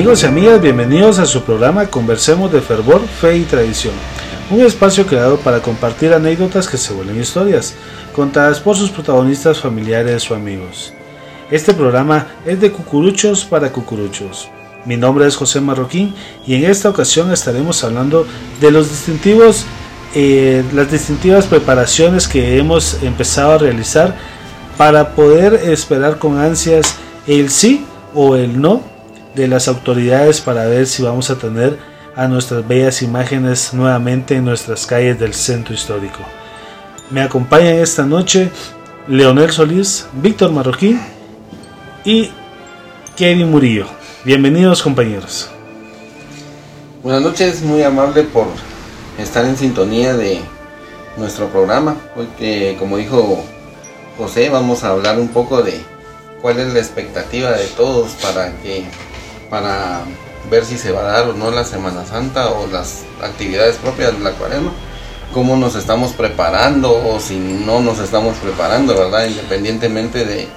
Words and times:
Amigos 0.00 0.22
y 0.22 0.26
amigas, 0.26 0.62
bienvenidos 0.62 1.18
a 1.18 1.26
su 1.26 1.42
programa 1.42 1.88
Conversemos 1.88 2.50
de 2.50 2.62
Fervor, 2.62 3.02
Fe 3.06 3.36
y 3.36 3.42
Tradición. 3.42 3.92
Un 4.50 4.62
espacio 4.62 5.04
creado 5.06 5.36
para 5.36 5.60
compartir 5.60 6.14
anécdotas 6.14 6.66
que 6.66 6.78
se 6.78 6.94
vuelven 6.94 7.20
historias, 7.20 7.74
contadas 8.16 8.60
por 8.60 8.78
sus 8.78 8.88
protagonistas 8.88 9.60
familiares 9.60 10.30
o 10.30 10.34
amigos. 10.34 10.94
Este 11.50 11.74
programa 11.74 12.28
es 12.46 12.58
de 12.62 12.72
cucuruchos 12.72 13.44
para 13.44 13.70
cucuruchos. 13.72 14.48
Mi 14.86 14.96
nombre 14.96 15.26
es 15.26 15.36
José 15.36 15.60
Marroquín 15.60 16.14
y 16.46 16.54
en 16.54 16.64
esta 16.64 16.88
ocasión 16.88 17.30
estaremos 17.30 17.84
hablando 17.84 18.26
de 18.58 18.70
los 18.70 18.88
distintivos, 18.88 19.66
eh, 20.14 20.64
las 20.72 20.90
distintivas 20.90 21.44
preparaciones 21.44 22.26
que 22.26 22.56
hemos 22.56 23.02
empezado 23.02 23.52
a 23.52 23.58
realizar 23.58 24.16
para 24.78 25.10
poder 25.10 25.52
esperar 25.70 26.16
con 26.16 26.38
ansias 26.38 26.96
el 27.26 27.50
sí 27.50 27.84
o 28.14 28.36
el 28.36 28.62
no 28.62 28.89
de 29.40 29.48
las 29.48 29.68
autoridades 29.68 30.40
para 30.40 30.66
ver 30.66 30.86
si 30.86 31.02
vamos 31.02 31.30
a 31.30 31.36
tener 31.36 31.78
a 32.14 32.28
nuestras 32.28 32.66
bellas 32.66 33.00
imágenes 33.00 33.72
nuevamente 33.72 34.36
en 34.36 34.44
nuestras 34.44 34.84
calles 34.84 35.18
del 35.18 35.32
centro 35.32 35.72
histórico. 35.72 36.18
Me 37.08 37.22
acompañan 37.22 37.76
esta 37.76 38.04
noche 38.04 38.50
Leonel 39.08 39.50
Solís, 39.50 40.06
Víctor 40.12 40.52
Marroquín 40.52 41.00
y 42.04 42.30
Kevin 43.16 43.50
Murillo. 43.50 43.86
Bienvenidos 44.24 44.82
compañeros. 44.82 45.48
Buenas 47.02 47.22
noches, 47.22 47.62
muy 47.62 47.82
amable 47.82 48.24
por 48.24 48.46
estar 49.18 49.46
en 49.46 49.56
sintonía 49.56 50.14
de 50.14 50.40
nuestro 51.16 51.48
programa. 51.48 51.96
Hoy, 52.14 52.28
que, 52.38 52.76
como 52.78 52.98
dijo 52.98 53.42
José, 54.18 54.50
vamos 54.50 54.84
a 54.84 54.90
hablar 54.90 55.18
un 55.18 55.28
poco 55.28 55.62
de 55.62 55.80
cuál 56.42 56.58
es 56.58 56.74
la 56.74 56.80
expectativa 56.80 57.52
de 57.52 57.66
todos 57.68 58.10
para 58.22 58.52
que 58.60 58.84
para 59.50 60.04
ver 60.50 60.64
si 60.64 60.78
se 60.78 60.92
va 60.92 61.00
a 61.00 61.12
dar 61.12 61.28
o 61.28 61.32
no 61.34 61.50
la 61.50 61.64
Semana 61.64 62.06
Santa 62.06 62.50
o 62.50 62.66
las 62.68 63.02
actividades 63.22 63.76
propias 63.76 64.16
de 64.16 64.20
la 64.20 64.30
cuaresma, 64.32 64.72
cómo 65.34 65.56
nos 65.56 65.74
estamos 65.74 66.12
preparando 66.12 66.92
o 66.92 67.20
si 67.20 67.36
no 67.36 67.80
nos 67.80 67.98
estamos 67.98 68.36
preparando, 68.38 68.94
¿verdad? 68.94 69.26
Independientemente 69.26 70.24
de, 70.24 70.48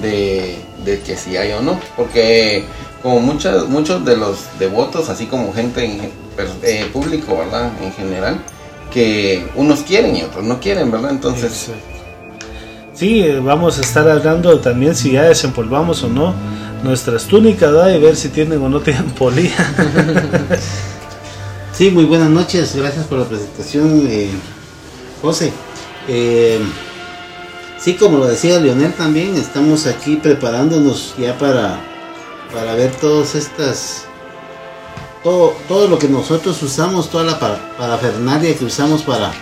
de, 0.00 1.00
que 1.00 1.16
si 1.16 1.36
hay 1.36 1.52
o 1.52 1.60
no, 1.60 1.78
porque 1.96 2.64
como 3.02 3.20
muchas, 3.20 3.66
muchos 3.68 4.04
de 4.04 4.16
los 4.16 4.58
devotos, 4.58 5.08
así 5.08 5.26
como 5.26 5.52
gente 5.52 5.84
en, 5.84 6.12
eh, 6.62 6.86
público, 6.92 7.38
¿verdad? 7.38 7.70
En 7.82 7.92
general, 7.92 8.40
que 8.92 9.46
unos 9.54 9.80
quieren 9.80 10.16
y 10.16 10.22
otros 10.22 10.44
no 10.44 10.60
quieren, 10.60 10.90
¿verdad? 10.90 11.10
Entonces... 11.10 11.70
Sí, 12.92 13.26
vamos 13.42 13.78
a 13.78 13.80
estar 13.80 14.06
hablando 14.10 14.60
también 14.60 14.94
si 14.94 15.12
ya 15.12 15.22
desempolvamos 15.22 16.02
o 16.02 16.08
no 16.08 16.34
nuestras 16.82 17.26
túnicas 17.26 17.70
y 17.94 17.98
ver 17.98 18.16
si 18.16 18.28
tienen 18.28 18.62
o 18.62 18.68
no 18.68 18.80
tienen 18.80 19.10
polía. 19.18 19.54
sí, 21.72 21.90
muy 21.90 22.04
buenas 22.04 22.30
noches, 22.30 22.74
gracias 22.74 23.06
por 23.06 23.18
la 23.18 23.24
presentación, 23.26 24.06
eh, 24.08 24.30
José. 25.22 25.52
Eh, 26.08 26.60
sí, 27.78 27.94
como 27.94 28.18
lo 28.18 28.26
decía 28.26 28.58
Leonel 28.58 28.92
también, 28.94 29.36
estamos 29.36 29.86
aquí 29.86 30.16
preparándonos 30.16 31.14
ya 31.18 31.36
para, 31.38 31.80
para 32.52 32.74
ver 32.74 32.92
todas 32.92 33.34
estas, 33.34 34.04
todo, 35.22 35.54
todo 35.68 35.88
lo 35.88 35.98
que 35.98 36.08
nosotros 36.08 36.62
usamos, 36.62 37.10
toda 37.10 37.24
la 37.24 37.38
parafernalia 37.38 38.56
que 38.56 38.64
usamos 38.64 39.02
para, 39.02 39.32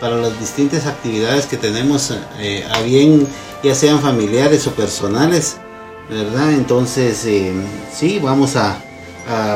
para 0.00 0.16
las 0.16 0.38
distintas 0.40 0.86
actividades 0.86 1.46
que 1.46 1.56
tenemos 1.56 2.12
eh, 2.38 2.66
a 2.72 2.80
bien, 2.82 3.26
ya 3.62 3.74
sean 3.74 4.00
familiares 4.00 4.66
o 4.66 4.70
personales 4.72 5.56
¿verdad? 6.08 6.52
Entonces, 6.52 7.24
eh, 7.26 7.52
sí, 7.92 8.18
vamos 8.22 8.56
a, 8.56 8.78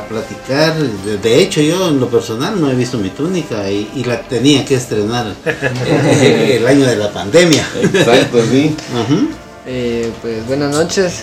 platicar. 0.08 0.74
De 0.74 1.40
hecho, 1.40 1.60
yo 1.60 1.90
en 1.90 2.00
lo 2.00 2.08
personal 2.08 2.60
no 2.60 2.68
he 2.68 2.74
visto 2.74 2.98
mi 2.98 3.10
túnica 3.10 3.70
y, 3.70 4.02
la 4.04 4.20
tenía 4.20 4.64
que 4.64 4.74
estrenar 4.74 5.26
el, 5.44 6.66
año 6.66 6.86
de 6.86 6.96
la 6.96 7.12
pandemia. 7.12 7.64
Exacto, 7.80 8.38
sí. 8.50 8.74
Eh, 9.66 10.10
pues 10.22 10.44
buenas 10.48 10.74
noches, 10.74 11.22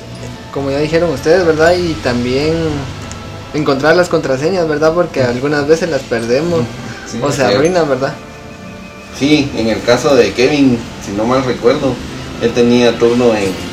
como 0.54 0.72
ya 0.72 0.78
dijeron 0.78 1.12
ustedes, 1.12 1.46
¿verdad? 1.46 1.76
Y 1.76 1.94
también 1.96 2.54
encontrar 3.54 3.98
las 3.98 4.08
contraseñas, 4.08 4.66
¿verdad? 4.66 4.94
Porque 4.94 5.24
algunas 5.24 5.68
veces 5.68 5.90
las 5.90 6.04
perdemos 6.04 6.62
o 7.22 7.32
se 7.34 7.44
arruinan, 7.44 7.90
¿verdad? 7.90 8.14
Sí, 9.20 9.52
en 9.58 9.68
el 9.68 9.82
caso 9.82 10.16
de 10.16 10.32
Kevin, 10.32 10.78
si 11.06 11.12
no 11.12 11.26
mal 11.26 11.44
recuerdo, 11.44 11.94
él 12.42 12.54
tenía 12.54 12.98
turno 12.98 13.36
en 13.36 13.67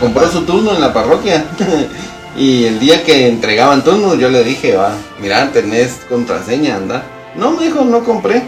compró 0.00 0.30
su 0.30 0.42
turno 0.42 0.74
en 0.74 0.80
la 0.80 0.92
parroquia. 0.92 1.44
y 2.36 2.64
el 2.64 2.80
día 2.80 3.04
que 3.04 3.28
entregaban 3.28 3.84
turno, 3.84 4.14
yo 4.14 4.28
le 4.28 4.44
dije, 4.44 4.76
va, 4.76 4.92
mira, 5.20 5.50
tenés 5.52 6.00
contraseña, 6.08 6.76
anda. 6.76 7.02
No, 7.36 7.52
me 7.52 7.64
dijo, 7.64 7.84
no 7.84 8.04
compré. 8.04 8.42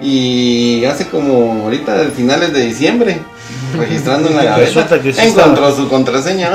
Y 0.00 0.84
hace 0.84 1.06
como 1.06 1.64
ahorita, 1.64 2.10
finales 2.14 2.52
de 2.52 2.62
diciembre, 2.62 3.20
registrando 3.78 4.28
en 4.28 4.36
la 4.36 4.44
gaveta, 4.44 5.00
encontró 5.18 5.74
su 5.74 5.88
contraseña. 5.88 6.50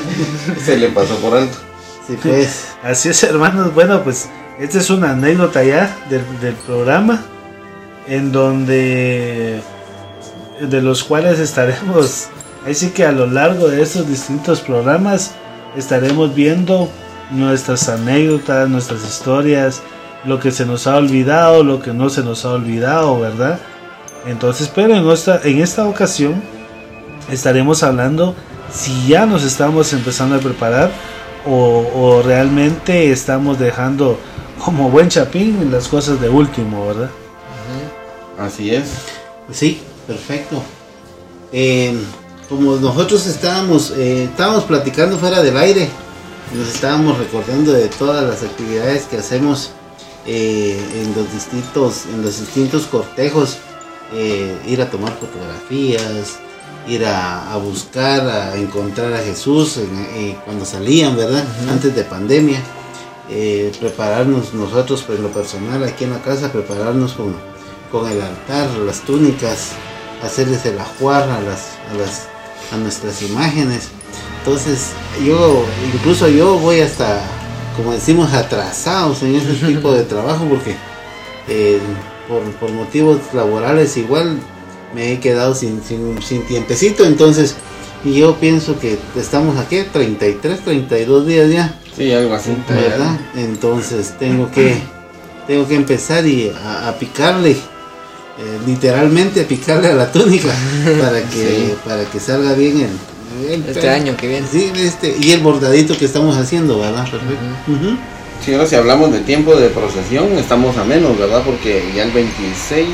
Se 0.64 0.76
le 0.76 0.88
pasó 0.88 1.16
por 1.16 1.36
alto. 1.36 1.56
Sí, 2.06 2.18
pues. 2.20 2.68
Así 2.82 3.08
es, 3.08 3.22
hermanos. 3.22 3.72
Bueno, 3.72 4.02
pues 4.02 4.28
esta 4.58 4.78
es 4.78 4.90
una 4.90 5.12
anécdota 5.12 5.62
ya 5.62 5.96
del, 6.10 6.22
del 6.40 6.54
programa 6.54 7.22
en 8.08 8.32
donde 8.32 9.62
de 10.60 10.82
los 10.82 11.04
cuales 11.04 11.38
estaremos 11.38 12.28
Así 12.66 12.90
que 12.90 13.04
a 13.04 13.12
lo 13.12 13.26
largo 13.26 13.68
de 13.68 13.82
estos 13.82 14.08
distintos 14.08 14.60
programas 14.60 15.32
estaremos 15.76 16.34
viendo 16.34 16.88
nuestras 17.30 17.88
anécdotas, 17.88 18.68
nuestras 18.68 19.02
historias, 19.04 19.82
lo 20.24 20.38
que 20.38 20.52
se 20.52 20.64
nos 20.64 20.86
ha 20.86 20.96
olvidado, 20.96 21.64
lo 21.64 21.80
que 21.82 21.92
no 21.92 22.08
se 22.08 22.22
nos 22.22 22.44
ha 22.44 22.50
olvidado, 22.50 23.18
¿verdad? 23.18 23.58
Entonces, 24.26 24.70
pero 24.72 24.94
en 24.94 25.08
esta, 25.10 25.40
en 25.42 25.60
esta 25.60 25.86
ocasión 25.86 26.40
estaremos 27.30 27.82
hablando 27.82 28.36
si 28.72 29.08
ya 29.08 29.26
nos 29.26 29.42
estamos 29.44 29.92
empezando 29.92 30.36
a 30.36 30.38
preparar 30.38 30.90
o, 31.44 32.22
realmente 32.24 33.10
estamos 33.10 33.58
dejando 33.58 34.16
como 34.64 34.90
buen 34.90 35.08
chapín 35.08 35.72
las 35.72 35.88
cosas 35.88 36.20
de 36.20 36.28
último, 36.28 36.86
¿verdad? 36.86 37.10
Así 38.38 38.72
es. 38.72 38.92
Sí, 39.50 39.82
perfecto. 40.06 40.62
Eh, 41.52 41.94
como 42.52 42.76
nosotros 42.76 43.26
estábamos, 43.26 43.92
eh, 43.92 44.24
estábamos 44.24 44.64
platicando 44.64 45.16
fuera 45.16 45.42
del 45.42 45.56
aire, 45.56 45.88
nos 46.54 46.68
estábamos 46.68 47.16
recordando 47.16 47.72
de 47.72 47.88
todas 47.88 48.22
las 48.24 48.42
actividades 48.42 49.04
que 49.04 49.16
hacemos 49.16 49.70
eh, 50.26 50.78
en 50.96 51.14
los 51.14 51.32
distintos, 51.32 52.04
en 52.12 52.20
los 52.20 52.40
distintos 52.40 52.84
cortejos, 52.84 53.56
eh, 54.12 54.54
ir 54.66 54.82
a 54.82 54.90
tomar 54.90 55.16
fotografías, 55.18 56.40
ir 56.86 57.06
a, 57.06 57.56
buscar, 57.56 58.28
a 58.28 58.54
encontrar 58.56 59.14
a 59.14 59.18
Jesús 59.18 59.78
cuando 60.44 60.66
salían, 60.66 61.16
¿verdad? 61.16 61.44
Antes 61.70 61.94
de 61.96 62.04
pandemia. 62.04 62.60
prepararnos 63.80 64.52
nosotros, 64.52 65.04
pues, 65.06 65.16
en 65.18 65.24
lo 65.24 65.30
personal, 65.30 65.82
aquí 65.84 66.04
en 66.04 66.10
la 66.10 66.20
casa, 66.20 66.52
prepararnos 66.52 67.14
con, 67.14 67.34
con 67.90 68.10
el 68.10 68.20
altar, 68.20 68.68
las 68.84 69.00
túnicas, 69.00 69.70
hacerles 70.22 70.66
el 70.66 70.78
ajuar 70.78 71.30
a 71.30 71.40
las, 71.40 71.78
a 71.90 71.94
las 71.94 72.31
a 72.70 72.76
nuestras 72.76 73.22
imágenes. 73.22 73.88
Entonces, 74.38 74.90
yo, 75.24 75.64
incluso 75.94 76.28
yo 76.28 76.58
voy 76.58 76.80
hasta, 76.80 77.22
como 77.76 77.92
decimos, 77.92 78.32
atrasados 78.32 79.22
en 79.22 79.36
ese 79.36 79.54
tipo 79.66 79.92
de 79.92 80.04
trabajo 80.04 80.44
porque 80.48 80.76
eh, 81.48 81.80
por, 82.28 82.70
motivos 82.72 83.18
laborales 83.32 83.96
igual 83.96 84.38
me 84.94 85.12
he 85.12 85.20
quedado 85.20 85.54
sin, 85.54 85.82
sin, 85.82 86.20
sin 86.22 86.42
tiempecito. 86.46 87.04
Entonces, 87.04 87.56
y 88.04 88.14
yo 88.14 88.36
pienso 88.36 88.78
que 88.78 88.98
estamos 89.16 89.58
aquí 89.58 89.82
33, 89.92 90.60
32 90.60 91.26
días 91.26 91.50
ya. 91.50 91.78
Sí, 91.96 92.10
algo 92.12 92.34
así. 92.34 92.56
¿Verdad? 92.68 93.18
Entonces 93.36 94.14
tengo 94.18 94.50
que, 94.50 94.76
tengo 95.46 95.68
que 95.68 95.76
empezar 95.76 96.26
y 96.26 96.50
a 96.50 96.94
picarle 96.98 97.56
eh, 98.38 98.58
literalmente 98.66 99.42
picarle 99.44 99.88
a 99.88 99.94
la 99.94 100.10
túnica 100.10 100.48
para 101.00 101.22
que 101.22 101.74
para 101.84 102.04
que 102.04 102.18
salga 102.18 102.54
bien 102.54 102.88
el, 103.48 103.64
este 103.66 103.88
año 103.88 104.16
que 104.16 104.28
viene. 104.28 104.46
Sí, 104.50 104.72
este, 104.74 105.16
y 105.20 105.32
el 105.32 105.40
bordadito 105.40 105.96
que 105.96 106.04
estamos 106.04 106.36
haciendo, 106.36 106.78
¿verdad? 106.78 107.06
Sí, 108.44 108.54
ahora 108.54 108.66
si 108.66 108.74
hablamos 108.74 109.12
de 109.12 109.20
tiempo 109.20 109.54
de 109.54 109.68
procesión, 109.68 110.32
estamos 110.32 110.76
a 110.76 110.84
menos, 110.84 111.16
¿verdad? 111.16 111.42
Porque 111.44 111.84
ya 111.94 112.02
el 112.02 112.10
26, 112.10 112.88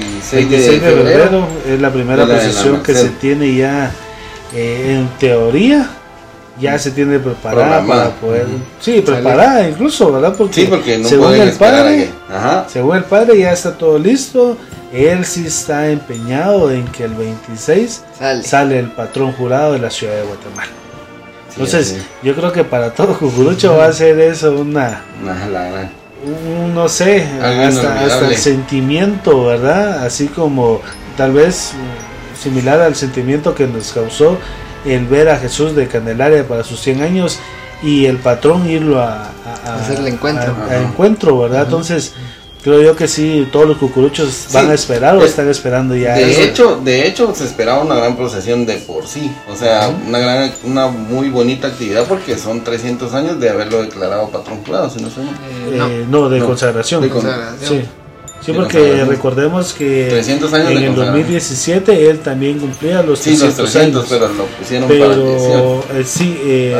26, 0.00 0.50
de, 0.50 0.80
febrero, 0.80 1.46
es 1.68 1.80
la 1.80 1.92
primera 1.92 2.24
procesión 2.24 2.82
que 2.82 2.94
se 2.94 3.08
tiene 3.10 3.54
ya 3.54 3.92
eh, 4.54 4.96
en 4.98 5.08
teoría 5.18 5.99
ya 6.60 6.78
se 6.78 6.90
tiene 6.90 7.18
preparada 7.18 7.84
para 7.86 8.10
poder 8.10 8.46
sí 8.80 9.00
preparada 9.00 9.68
incluso 9.68 10.12
verdad 10.12 10.34
porque, 10.36 10.66
porque 10.66 11.02
según 11.04 11.34
el 11.34 11.52
padre 11.52 12.10
según 12.68 12.96
el 12.96 13.04
padre 13.04 13.38
ya 13.38 13.52
está 13.52 13.76
todo 13.76 13.98
listo. 13.98 14.56
Él 14.92 15.24
sí 15.24 15.46
está 15.46 15.88
empeñado 15.88 16.70
en 16.72 16.84
que 16.88 17.04
el 17.04 17.14
26 17.14 18.02
sale, 18.42 18.78
el 18.78 18.90
patrón 18.90 19.32
jurado 19.32 19.74
de 19.74 19.78
la 19.78 19.88
ciudad 19.88 20.16
de 20.16 20.22
Guatemala. 20.22 20.72
Entonces, 21.50 21.98
yo 22.22 22.34
creo 22.34 22.52
que 22.52 22.64
para 22.64 22.92
todo 22.92 23.16
cucurucho 23.16 23.76
va 23.76 23.86
a 23.86 23.92
ser 23.92 24.18
eso 24.18 24.52
una... 24.52 25.02
Una 25.22 25.46
la 25.46 25.70
gran. 25.70 25.90
un, 26.24 26.74
no 26.74 26.88
sé, 26.88 27.26
Algo 27.40 27.62
hasta, 27.62 28.00
hasta 28.04 28.28
el 28.28 28.36
sentimiento, 28.36 29.46
¿verdad? 29.46 30.04
Así 30.04 30.26
como 30.26 30.80
tal 31.16 31.32
vez 31.32 31.72
similar 32.40 32.80
al 32.80 32.96
sentimiento 32.96 33.54
que 33.54 33.66
nos 33.66 33.92
causó 33.92 34.38
el 34.84 35.06
ver 35.06 35.28
a 35.28 35.38
Jesús 35.38 35.74
de 35.76 35.86
Candelaria 35.88 36.46
para 36.46 36.64
sus 36.64 36.80
100 36.80 37.02
años 37.02 37.38
y 37.82 38.06
el 38.06 38.18
patrón 38.18 38.68
irlo 38.68 39.00
a, 39.00 39.24
a- 39.24 39.30
a- 39.66 39.74
Hacer 39.76 39.98
el 40.00 40.08
encuentro. 40.08 40.54
a- 40.54 40.62
a 40.64 40.66
Ajá. 40.66 40.82
encuentro, 40.82 41.38
¿verdad? 41.38 41.62
Entonces, 41.64 42.12
creo 42.62 42.82
yo 42.82 42.94
que 42.94 43.08
sí, 43.08 43.48
todos 43.50 43.66
los 43.66 43.78
cucuruchos 43.78 44.48
van 44.52 44.66
Sí. 44.66 44.70
a 44.70 44.74
esperar 44.74 45.16
o 45.16 45.20
De- 45.20 45.26
están 45.26 45.48
esperando 45.48 45.96
ya. 45.96 46.14
De 46.14 46.30
eso. 46.30 46.40
hecho, 46.42 46.80
de 46.84 47.06
hecho 47.06 47.34
se 47.34 47.44
esperaba 47.44 47.82
una 47.82 47.94
gran 47.94 48.16
procesión 48.16 48.66
de 48.66 48.74
por 48.76 49.06
sí, 49.06 49.32
o 49.50 49.56
sea, 49.56 49.88
una 50.06 50.18
gran, 50.18 50.52
una 50.64 50.88
muy 50.88 51.30
bonita 51.30 51.68
actividad 51.68 52.06
porque 52.06 52.36
son 52.36 52.62
300 52.62 53.14
años 53.14 53.40
de 53.40 53.48
haberlo 53.48 53.80
declarado 53.82 54.28
patrón 54.28 54.58
jurado, 54.64 54.90
si 54.90 55.00
no 55.02 55.08
sé. 55.08 55.22
Eh, 55.22 55.74
no. 55.78 55.86
Eh, 55.88 56.06
no, 56.10 56.28
de 56.28 56.38
No, 56.40 56.46
consagración. 56.46 57.00
de 57.00 57.08
con- 57.08 57.22
Consagración. 57.22 57.80
Sí. 57.82 57.88
Sí, 58.44 58.52
porque 58.52 59.04
recordemos 59.04 59.74
que 59.74 60.06
300 60.10 60.52
años 60.54 60.70
en 60.70 60.76
el 60.78 60.86
consagración. 60.86 61.06
2017 61.16 62.10
él 62.10 62.18
también 62.20 62.58
cumplía 62.58 63.02
los 63.02 63.18
Sí, 63.18 63.30
los 63.32 63.54
300 63.54 63.70
300, 63.70 64.02
años. 64.02 64.06
pero 64.10 64.34
lo 64.34 64.44
pusieron 64.46 64.88
para 64.88 65.04
el 65.04 65.24
18. 65.26 65.84
Pero 65.88 66.00
eh, 66.00 66.04
sí, 66.06 66.40
eh, 66.44 66.72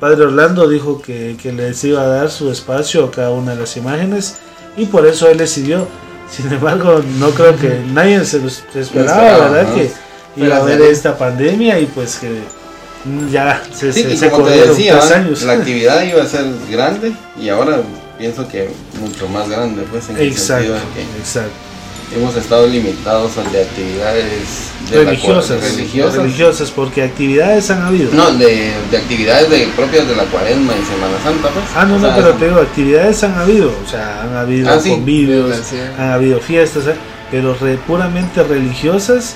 Para- 0.00 0.12
Padre 0.12 0.24
Orlando 0.26 0.68
dijo 0.68 1.00
que, 1.00 1.36
que 1.40 1.52
les 1.52 1.84
iba 1.84 2.02
a 2.02 2.06
dar 2.06 2.30
su 2.30 2.50
espacio 2.50 3.04
a 3.04 3.10
cada 3.12 3.30
una 3.30 3.54
de 3.54 3.60
las 3.60 3.76
imágenes 3.76 4.36
y 4.76 4.86
por 4.86 5.06
eso 5.06 5.28
él 5.28 5.38
decidió. 5.38 5.86
Sin 6.28 6.50
embargo, 6.52 7.00
no 7.18 7.30
creo 7.30 7.56
que 7.56 7.78
nadie 7.92 8.24
se 8.24 8.40
lo 8.40 8.48
esperaba, 8.48 8.80
esperaba, 8.82 9.48
¿verdad? 9.50 9.68
¿no? 9.68 9.74
Que 9.76 9.90
Pero 10.34 10.46
iba 10.46 10.56
a 10.56 10.60
haber 10.60 10.80
esta 10.80 11.16
pandemia 11.16 11.78
y 11.78 11.86
pues 11.86 12.16
que 12.16 12.28
ya 13.30 13.62
se, 13.72 13.92
Sí, 13.92 14.02
se, 14.02 14.16
se 14.16 14.30
decía, 14.30 14.98
tres 14.98 15.10
años. 15.12 15.42
la 15.42 15.52
actividad 15.52 16.02
iba 16.04 16.22
a 16.22 16.26
ser 16.26 16.46
grande 16.70 17.12
y 17.40 17.48
ahora 17.50 17.80
pienso 18.22 18.46
que 18.46 18.70
mucho 19.00 19.28
más 19.28 19.48
grande, 19.48 19.82
pues 19.90 20.08
en 20.08 20.16
el 20.16 20.28
Exacto, 20.28 20.62
sentido 20.62 20.74
de 20.94 21.18
exacto. 21.18 21.50
que 22.08 22.20
hemos 22.20 22.36
estado 22.36 22.68
limitados 22.68 23.32
a 23.36 23.50
de 23.50 23.62
actividades 23.62 24.44
de 24.88 24.96
la 24.96 25.10
Religiosas, 25.10 25.58
cua- 25.60 25.76
religiosas. 25.76 26.14
religiosas, 26.22 26.70
porque 26.70 27.02
actividades 27.02 27.68
han 27.72 27.82
habido. 27.82 28.12
No, 28.12 28.30
de, 28.34 28.70
de 28.92 28.96
actividades 28.96 29.50
de, 29.50 29.66
propias 29.74 30.06
de 30.06 30.14
la 30.14 30.22
cuaresma 30.26 30.72
y 30.72 30.84
Semana 30.86 31.18
Santa, 31.20 31.48
pues. 31.48 31.64
Ah, 31.74 31.84
no, 31.84 31.96
O 31.96 31.98
no, 31.98 32.06
sea, 32.06 32.14
pero 32.16 32.34
te 32.34 32.44
digo, 32.46 32.60
actividades 32.60 33.24
han 33.24 33.34
habido, 33.34 33.70
o 33.84 33.90
sea, 33.90 34.22
han 34.22 34.36
habido 34.36 34.70
Ah, 34.70 34.78
convivios, 34.86 35.56
han 35.98 36.10
habido 36.12 36.38
fiestas, 36.38 36.86
¿eh? 36.86 36.94
pero 37.28 37.56
re- 37.60 37.76
puramente 37.78 38.44
religiosas, 38.44 39.34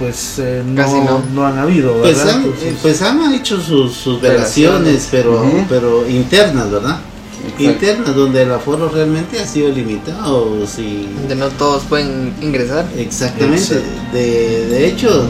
pues 0.00 0.40
eh, 0.40 0.64
no, 0.66 0.82
Casi 0.82 0.94
no. 0.94 1.22
no 1.32 1.46
han 1.46 1.56
habido, 1.58 1.92
Pues 2.02 2.18
han, 2.26 2.52
pues 2.82 3.00
han 3.00 3.32
hecho 3.32 3.60
sus, 3.60 3.94
sus 3.94 4.20
velaciones, 4.20 5.06
pero, 5.08 5.48
pero 5.68 6.04
internas, 6.08 6.68
¿verdad? 6.68 6.98
Exacto. 7.46 7.62
Internas, 7.62 8.14
donde 8.14 8.42
el 8.42 8.52
aforo 8.52 8.88
realmente 8.88 9.40
ha 9.40 9.46
sido 9.46 9.70
limitado. 9.70 10.66
Si, 10.66 11.08
De 11.28 11.34
no 11.34 11.48
todos 11.50 11.84
pueden 11.84 12.34
ingresar. 12.40 12.86
exactamente. 12.96 13.56
Exacto. 13.56 13.88
De, 14.12 14.66
de 14.66 14.86
hecho, 14.88 15.26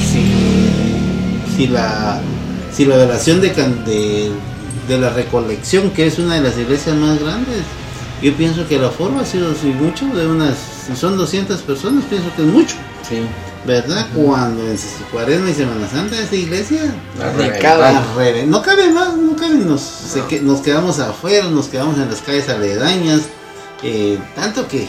si, 0.00 1.56
si, 1.56 1.66
la, 1.68 2.20
si 2.72 2.84
la 2.84 2.96
velación 2.96 3.40
de, 3.40 3.50
de, 3.50 4.30
de 4.88 4.98
la 4.98 5.10
recolección, 5.10 5.90
que 5.90 6.06
es 6.06 6.18
una 6.18 6.36
de 6.36 6.42
las 6.42 6.56
iglesias 6.58 6.96
más 6.96 7.18
grandes, 7.20 7.58
yo 8.22 8.32
pienso 8.34 8.66
que 8.68 8.76
el 8.76 8.84
aforo 8.84 9.18
ha 9.18 9.24
sido, 9.24 9.52
si 9.54 9.66
mucho, 9.68 10.06
de 10.14 10.26
unas, 10.26 10.54
si 10.86 10.94
son 10.96 11.16
200 11.16 11.60
personas, 11.62 12.04
pienso 12.04 12.28
que 12.36 12.42
es 12.42 12.48
mucho. 12.48 12.76
Sí. 13.08 13.16
¿Verdad? 13.64 14.08
Cuando 14.14 14.60
en 14.66 14.76
Cuaresma 15.12 15.50
y 15.50 15.54
Semana 15.54 15.88
Santa 15.88 16.18
esta 16.18 16.34
iglesia 16.34 16.80
reve- 18.16 18.46
no 18.46 18.60
cabe 18.60 18.90
más, 18.90 19.16
no 19.16 19.36
cabe, 19.36 19.54
nos, 19.54 19.80
se 19.80 20.20
que- 20.26 20.40
nos 20.40 20.60
quedamos 20.62 20.98
afuera, 20.98 21.44
nos 21.48 21.66
quedamos 21.68 21.96
en 21.96 22.10
las 22.10 22.20
calles 22.22 22.48
aledañas, 22.48 23.20
eh, 23.84 24.18
tanto 24.34 24.66
que, 24.66 24.88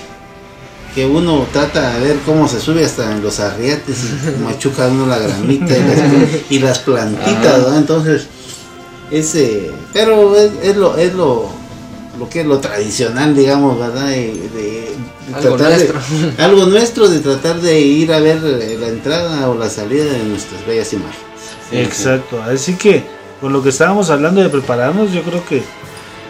que 0.95 1.05
uno 1.05 1.45
trata 1.53 1.93
de 1.93 2.07
ver 2.07 2.17
cómo 2.25 2.47
se 2.47 2.59
sube 2.59 2.83
hasta 2.83 3.11
en 3.11 3.21
los 3.21 3.39
arriates 3.39 3.95
y 4.39 4.41
machuca 4.43 4.87
uno 4.87 5.05
la 5.05 5.19
gramita 5.19 5.77
y 5.77 5.81
las, 5.83 5.99
y 6.49 6.59
las 6.59 6.79
plantitas. 6.79 7.43
¿verdad? 7.43 7.77
Entonces, 7.77 8.25
ese, 9.11 9.71
pero 9.93 10.35
es, 10.35 10.51
es 10.63 10.75
lo, 10.77 10.97
es 10.97 11.13
lo, 11.13 11.47
lo 12.17 12.29
que 12.29 12.41
es 12.41 12.47
lo 12.47 12.57
tradicional, 12.59 13.35
digamos, 13.35 13.77
¿verdad? 13.77 14.07
De- 14.07 14.49
de 14.55 14.95
Algo 15.35 15.55
tratar 15.55 15.79
de- 15.79 15.87
nuestro. 15.93 16.33
algo 16.43 16.65
nuestro 16.65 17.07
de 17.09 17.19
tratar 17.19 17.59
de 17.61 17.79
ir 17.81 18.11
a 18.13 18.19
ver 18.19 18.37
eh, 18.43 18.77
la 18.79 18.87
entrada 18.87 19.49
o 19.49 19.57
la 19.57 19.69
salida 19.69 20.05
de 20.05 20.23
nuestras 20.23 20.65
bellas 20.65 20.91
imágenes. 20.93 21.19
Sí, 21.69 21.77
Exacto, 21.77 22.41
así 22.43 22.75
que 22.75 23.03
con 23.41 23.51
lo 23.53 23.61
que 23.63 23.69
estábamos 23.69 24.09
hablando 24.09 24.41
de 24.41 24.49
prepararnos, 24.49 25.11
yo 25.11 25.21
creo 25.23 25.43
que 25.45 25.63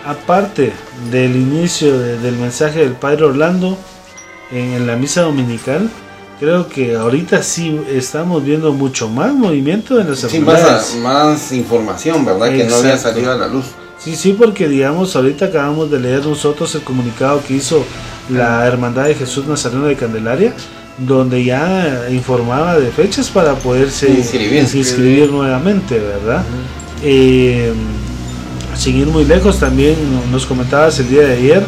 aparte 0.05 0.73
del 1.11 1.35
inicio 1.35 1.97
de- 1.97 2.17
del 2.17 2.35
mensaje 2.37 2.79
del 2.79 2.93
Padre 2.93 3.25
Orlando 3.25 3.77
en, 4.51 4.73
en 4.73 4.87
la 4.87 4.95
misa 4.95 5.21
dominical, 5.21 5.89
creo 6.39 6.67
que 6.67 6.95
ahorita 6.95 7.41
sí 7.43 7.79
estamos 7.89 8.43
viendo 8.43 8.73
mucho 8.73 9.07
más 9.09 9.33
movimiento 9.33 9.99
en 9.99 10.09
las 10.09 10.19
Sí, 10.19 10.39
más, 10.39 10.95
más 10.97 11.51
información, 11.51 12.25
¿verdad? 12.25 12.49
Que 12.51 12.65
no 12.65 12.75
había 12.75 12.93
Exacto. 12.95 13.15
salido 13.15 13.31
a 13.31 13.35
la 13.35 13.47
luz. 13.47 13.65
Sí, 13.97 14.15
sí, 14.17 14.33
porque 14.37 14.67
digamos, 14.67 15.15
ahorita 15.15 15.45
acabamos 15.45 15.89
de 15.89 15.99
leer 15.99 16.25
nosotros 16.25 16.73
el 16.75 16.81
comunicado 16.81 17.41
que 17.47 17.53
hizo 17.53 17.85
la 18.29 18.65
Hermandad 18.65 19.05
de 19.05 19.15
Jesús 19.15 19.45
Nazareno 19.47 19.85
de 19.85 19.95
Candelaria, 19.95 20.53
donde 20.97 21.43
ya 21.43 22.07
informaba 22.11 22.77
de 22.79 22.89
fechas 22.91 23.29
para 23.29 23.53
poderse 23.55 24.09
Inscribir. 24.09 24.67
inscribir 24.73 25.29
nuevamente, 25.31 25.99
¿verdad? 25.99 26.43
Eh, 27.03 27.73
sin 28.75 28.95
ir 28.97 29.07
muy 29.07 29.23
lejos, 29.25 29.59
también 29.59 29.95
nos 30.31 30.45
comentabas 30.45 30.97
el 30.99 31.09
día 31.09 31.21
de 31.21 31.33
ayer 31.33 31.63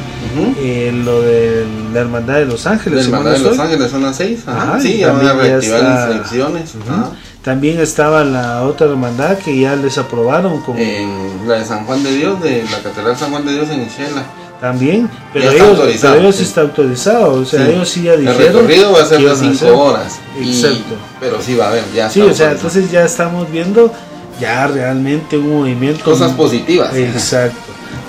eh, 0.60 0.92
lo 1.04 1.22
de 1.22 1.66
la 1.94 2.00
Hermandad 2.02 2.36
de 2.36 2.46
Los 2.46 2.66
La 2.66 2.72
Ángeles. 2.72 3.08
mal 3.10 3.20
hermandad 3.22 3.38
de 3.40 3.50
Los. 3.50 3.60
Ángeles 3.60 3.92
son 3.92 4.02
las 4.04 4.16
seis. 4.16 4.40
Ajá, 4.48 4.80
sí, 4.80 4.98
ya 4.98 5.12
van 5.14 5.26
a 5.28 5.34
reactivar 5.34 5.80
está- 5.82 6.08
inscripciones. 6.12 6.76
Ujú. 6.76 6.92
ajá. 6.92 7.12
También 7.44 7.80
estaba 7.80 8.24
la 8.24 8.64
otra 8.64 8.88
hermandad 8.88 9.38
que 9.38 9.60
ya 9.60 9.76
les 9.76 10.00
aprobaron 10.00 10.62
como 10.62 10.80
En 10.80 11.48
la 11.48 11.60
de 11.60 11.66
San 11.66 11.86
Juan 11.86 12.04
de 12.04 12.12
Dios, 12.16 12.42
de 12.42 12.64
la 12.72 12.80
Catedral 12.82 13.16
San 13.16 13.30
Juan 13.30 13.46
de 13.46 13.54
Dios 13.54 13.70
en 13.70 13.88
Shela. 13.88 14.26
También, 14.62 15.10
pero 15.34 15.52
está 15.52 15.64
ellos, 15.66 15.80
pero 16.02 16.14
ellos 16.16 16.36
sí. 16.36 16.44
está 16.44 16.62
autorizado, 16.62 17.34
o 17.34 17.46
sea, 17.46 17.66
Sí. 17.66 17.72
ellos 17.72 17.90
sí 17.90 18.04
ya 18.04 18.14
El 18.14 18.22
dijeron. 18.22 18.42
recorrido 18.54 18.92
va 18.94 19.02
a 19.02 19.06
ser 19.06 19.18
que 19.18 19.24
de 19.26 19.30
iban 19.32 19.36
a 19.36 19.40
5 19.40 19.56
hacer. 19.56 19.72
horas. 19.72 20.20
y- 20.42 20.50
Exacto. 20.50 20.96
pero 21.20 21.42
sí 21.42 21.56
va 21.56 21.66
a 21.66 21.70
haber, 21.70 21.84
ya 21.94 22.10
Sí, 22.10 22.22
o 22.22 22.34
sea, 22.34 22.52
entonces 22.52 22.90
ya 22.92 23.04
estamos 23.06 23.50
viendo 23.52 23.92
ya 24.40 24.68
realmente 24.68 25.38
un 25.38 25.60
movimiento. 25.60 26.04
Cosas 26.04 26.32
positivas. 26.34 26.94
Exacto. 26.96 27.58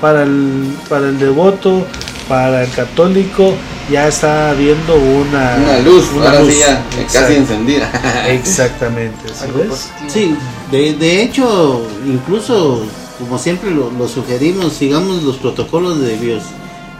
Para 0.00 0.22
el, 0.24 0.74
para 0.88 1.08
el 1.08 1.18
devoto, 1.18 1.86
para 2.28 2.64
el 2.64 2.70
católico, 2.72 3.54
ya 3.90 4.08
está 4.08 4.50
habiendo 4.50 4.96
una, 4.96 5.56
Una 5.62 5.78
luz, 5.78 6.06
una 6.14 6.26
ahora 6.26 6.40
luz. 6.40 6.52
sí 6.52 6.58
ya 6.60 6.82
casi 7.12 7.34
encendida. 7.36 7.88
Exactamente, 8.28 9.28
¿sí 9.28 9.46
ves? 9.56 9.90
Sí, 10.08 10.36
de, 10.72 10.94
de 10.94 11.22
hecho, 11.22 11.86
incluso, 12.06 12.84
como 13.18 13.38
siempre 13.38 13.70
lo, 13.70 13.90
lo 13.90 14.08
sugerimos, 14.08 14.73
sigamos 14.73 15.23
los 15.23 15.37
protocolos 15.37 16.00
de, 16.00 16.16
bios, 16.16 16.42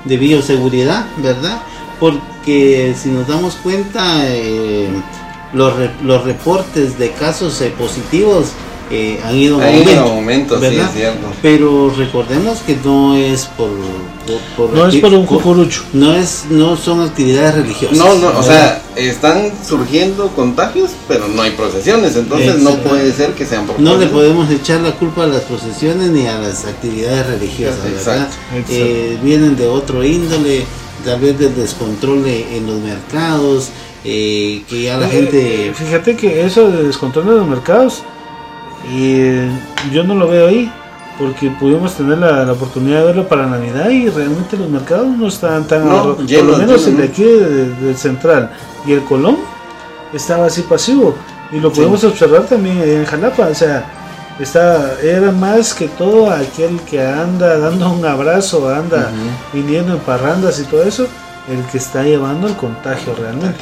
de 0.05 0.17
bioseguridad, 0.17 1.07
¿verdad? 1.19 1.63
Porque 2.01 2.95
si 3.01 3.09
nos 3.11 3.27
damos 3.27 3.55
cuenta, 3.57 4.21
eh, 4.27 4.89
los, 5.53 5.75
re- 5.77 5.91
los 6.03 6.25
reportes 6.25 6.99
de 6.99 7.11
casos 7.13 7.61
eh, 7.61 7.73
positivos 7.79 8.47
eh, 8.91 9.21
han 9.25 9.35
ido 9.37 9.61
en 9.63 9.99
aumento, 9.99 10.55
sí, 10.57 10.61
¿verdad? 10.61 10.91
cierto. 10.95 11.27
Pero 11.43 11.91
recordemos 11.97 12.59
que 12.61 12.77
no 12.85 13.15
es 13.17 13.47
por... 13.47 13.69
por- 14.27 14.69
por 14.69 14.77
No 14.77 14.87
es 14.87 14.97
por 14.97 15.13
un 15.15 15.25
cucurucho. 15.27 15.83
No, 15.93 16.13
es, 16.15 16.45
no 16.51 16.77
son 16.77 17.03
actividades 17.03 17.55
religiosas. 17.55 17.97
No, 17.99 18.15
no, 18.17 18.39
o 18.39 18.43
sea, 18.43 18.83
están 18.97 19.53
surgiendo 19.67 20.29
contagios, 20.29 20.91
pero 21.09 21.29
no 21.29 21.43
hay 21.43 21.53
procesiones, 21.53 22.17
entonces 22.17 22.59
no 22.61 22.77
puede 22.79 23.13
ser 23.13 23.31
que 23.33 23.47
sean 23.47 23.67
por 23.67 23.79
No 23.81 23.97
le 23.97 24.07
podemos 24.07 24.51
echar 24.51 24.81
la 24.81 24.93
culpa 24.93 25.25
a 25.25 25.27
las 25.27 25.43
procesiones 25.43 26.11
ni 26.11 26.27
a 26.27 26.39
las 26.39 26.65
actividades 26.65 27.27
religiosas, 27.27 27.83
¿verdad? 27.85 28.29
Exacto. 28.29 28.37
Eh, 28.71 29.19
vienen 29.23 29.57
de 29.57 29.67
otro 29.67 30.03
índole, 30.05 30.65
tal 31.05 31.21
vez 31.21 31.39
del 31.39 31.55
descontrol 31.55 32.25
de- 32.25 32.57
en 32.57 32.67
los 32.67 32.81
mercados, 32.81 33.69
eh, 34.05 34.63
que 34.69 34.83
ya 34.83 34.97
la 34.97 35.07
Eh, 35.07 35.11
gente... 35.11 35.73
Fíjate 35.75 36.17
que 36.17 36.45
eso 36.47 36.71
de 36.71 36.85
descontrol 36.85 37.27
de 37.27 37.33
los 37.33 37.47
mercados, 37.49 38.03
eh, 38.93 39.49
yo 39.93 40.05
no 40.05 40.15
lo 40.15 40.29
veo 40.29 40.47
ahí, 40.49 40.71
porque 41.19 41.51
pudimos 41.51 41.95
tener 41.95 42.19
la, 42.19 42.45
la 42.45 42.53
oportunidad 42.53 43.01
de 43.01 43.05
verlo 43.07 43.27
para 43.29 43.47
Navidad 43.47 43.89
y 43.91 44.09
realmente 44.11 44.57
los 44.57 44.69
mercados 44.69 45.07
no 45.09 45.29
estaban 45.29 45.67
tan 45.67 45.89
No, 45.89 46.03
por 46.39 46.47
lo 46.47 46.59
menos 46.59 46.87
el 46.87 46.97
de 46.99 47.05
aquí 47.05 47.23
de- 47.25 47.71
del 47.75 47.97
central 47.97 48.51
y 48.87 48.93
el 48.93 49.03
Colón 49.05 49.39
estaba 50.13 50.47
así 50.47 50.63
pasivo 50.63 51.15
y 51.53 51.59
lo 51.61 51.73
pudimos 51.73 52.03
observar 52.05 52.43
también 52.43 52.81
en 52.83 53.05
Jalapa, 53.07 53.47
o 53.47 53.55
sea, 53.55 53.85
está, 54.41 54.95
era 55.03 55.31
más 55.33 55.73
que 55.75 55.89
todo 55.89 56.31
aquel 56.31 56.81
que 56.81 57.01
anda 57.01 57.59
dando 57.59 57.91
un 57.93 58.05
abrazo, 58.05 58.69
anda 58.69 59.11
viniendo 59.53 59.93
en 59.95 59.99
parrandas 60.01 60.59
y 60.61 60.65
todo 60.65 60.83
eso, 60.83 61.07
el 61.49 61.63
que 61.71 61.79
está 61.79 62.03
llevando 62.03 62.47
el 62.49 62.55
contagio 62.57 63.15
realmente. 63.19 63.59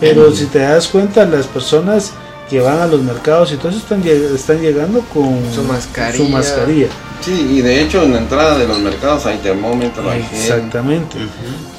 Pero 0.00 0.32
si 0.32 0.46
te 0.46 0.58
das 0.60 0.88
cuenta, 0.88 1.24
las 1.26 1.46
personas 1.46 2.12
que 2.48 2.60
van 2.60 2.78
a 2.80 2.86
los 2.86 3.02
mercados 3.02 3.52
y 3.52 3.56
todo 3.56 3.70
eso 3.70 3.78
están, 3.78 4.02
lleg- 4.04 4.34
están 4.34 4.60
llegando 4.60 5.00
con 5.12 5.40
Su 5.54 5.62
mascarilla. 5.64 6.24
su 6.24 6.30
mascarilla. 6.30 6.86
Sí, 7.24 7.32
y 7.58 7.60
de 7.62 7.82
hecho 7.82 8.02
en 8.02 8.12
la 8.12 8.18
entrada 8.18 8.56
de 8.58 8.68
los 8.68 8.78
mercados 8.78 9.26
hay 9.26 9.38
termómetro, 9.38 10.08
hay 10.10 10.22
gel. 10.22 10.38
Exactamente. 10.40 11.16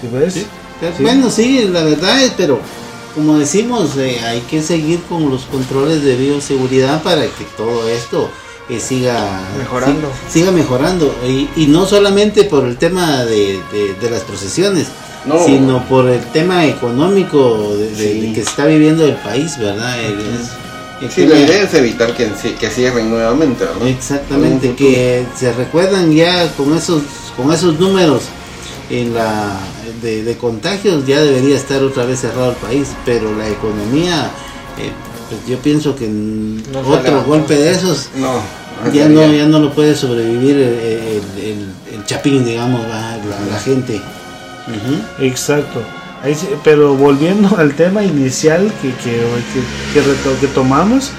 ¿Sí 0.01 0.07
ves? 0.11 0.33
Sí. 0.33 0.45
Pero, 0.79 0.93
Sí. 0.97 1.03
Bueno, 1.03 1.29
sí, 1.29 1.69
la 1.71 1.83
verdad 1.83 2.21
es, 2.21 2.33
pero 2.35 2.59
como 3.15 3.37
decimos, 3.39 3.95
eh, 3.97 4.19
hay 4.25 4.41
que 4.41 4.61
seguir 4.61 5.01
con 5.09 5.29
los 5.29 5.45
controles 5.45 6.03
de 6.03 6.15
bioseguridad 6.17 7.01
para 7.01 7.21
que 7.23 7.45
todo 7.55 7.87
esto 7.89 8.29
eh, 8.69 8.79
siga 8.79 9.41
Mejorando. 9.57 10.11
sí, 10.29 10.39
siga 10.41 10.51
mejorando. 10.51 11.15
Y, 11.25 11.49
y 11.55 11.67
no 11.67 11.85
solamente 11.85 12.43
por 12.43 12.65
el 12.65 12.77
tema 12.77 13.23
de, 13.23 13.59
de- 13.71 13.93
de 13.99 14.09
las 14.09 14.21
procesiones, 14.23 14.87
No. 15.27 15.43
sino 15.45 15.83
por 15.85 16.07
el 16.09 16.21
tema 16.31 16.65
económico 16.65 17.75
de, 17.77 17.89
de- 17.91 17.95
Sí. 18.13 18.19
de 18.21 18.33
que 18.33 18.41
está 18.41 18.65
viviendo 18.65 19.05
el 19.05 19.15
país, 19.15 19.57
¿verdad? 19.59 19.99
El- 20.03 20.17
Sí, 21.11 21.21
tema- 21.21 21.35
la 21.35 21.39
idea 21.41 21.61
es 21.63 21.73
evitar 21.75 22.13
que, 22.15 22.27
que 22.59 22.69
cierren 22.71 23.09
nuevamente, 23.11 23.65
¿verdad? 23.65 23.87
Exactamente, 23.87 24.73
que 24.75 25.25
se 25.35 25.53
recuerdan 25.53 26.11
ya 26.11 26.51
con 26.55 26.75
esos 26.75 27.03
con 27.35 27.53
esos 27.53 27.79
números 27.79 28.23
en 28.89 29.13
la 29.13 29.59
de, 30.01 30.23
de 30.23 30.37
contagios 30.37 31.05
ya 31.05 31.19
debería 31.21 31.55
estar 31.55 31.83
otra 31.83 32.03
vez 32.05 32.21
cerrado 32.21 32.49
el 32.51 32.55
país, 32.57 32.87
pero 33.05 33.35
la 33.37 33.47
economía, 33.47 34.31
eh, 34.79 34.89
pues 35.29 35.41
yo 35.47 35.57
pienso 35.59 35.95
que 35.95 36.07
No 36.07 36.79
otro 36.79 37.23
golpe 37.25 37.53
de 37.55 37.71
esos 37.73 38.09
No, 38.15 38.39
ya 38.91 39.07
no 39.07 39.31
ya 39.31 39.45
no 39.45 39.59
lo 39.59 39.71
puede 39.73 39.95
sobrevivir 39.95 40.55
el, 40.55 40.63
el- 40.63 41.43
el- 41.43 41.95
el 41.95 42.05
chapín, 42.07 42.43
digamos, 42.43 42.81
la, 42.87 43.17
la 43.51 43.59
gente. 43.59 44.01
Exacto. 45.19 45.81
Ahí 46.23 46.33
sí, 46.35 46.47
pero 46.63 46.95
volviendo 46.95 47.55
al 47.57 47.73
tema 47.75 48.03
inicial 48.03 48.71
que, 48.81 48.89
que, 48.89 49.21
que, 49.93 50.01
que 50.41 50.47
tomamos, 50.47 51.11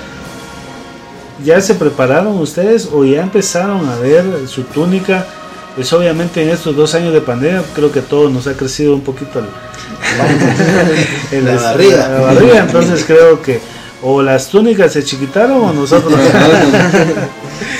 ¿ya 1.44 1.60
se 1.60 1.74
prepararon 1.74 2.36
ustedes 2.38 2.88
o 2.92 3.04
ya 3.04 3.22
empezaron 3.22 3.88
a 3.88 3.96
ver 3.96 4.24
su 4.48 4.62
túnica? 4.64 5.24
Pues 5.76 5.92
obviamente 5.92 6.42
en 6.42 6.50
estos 6.50 6.74
dos 6.74 6.94
años 6.96 7.12
de 7.12 7.20
pandemia 7.20 7.62
creo 7.76 7.92
que 7.92 8.00
todo 8.00 8.28
nos 8.28 8.48
ha 8.48 8.54
crecido 8.54 8.94
un 8.94 9.02
poquito 9.02 9.38
el, 9.38 9.46
el- 11.38 11.44
La 11.44 11.52
el- 11.52 11.58
barriga. 11.58 12.08
la 12.08 12.20
barriga, 12.20 12.58
entonces 12.58 13.04
creo 13.06 13.40
que 13.40 13.60
o 14.02 14.20
las 14.22 14.48
túnicas 14.48 14.92
se 14.92 15.04
chiquitaron 15.04 15.62
o 15.62 15.72
nosotros 15.72 16.12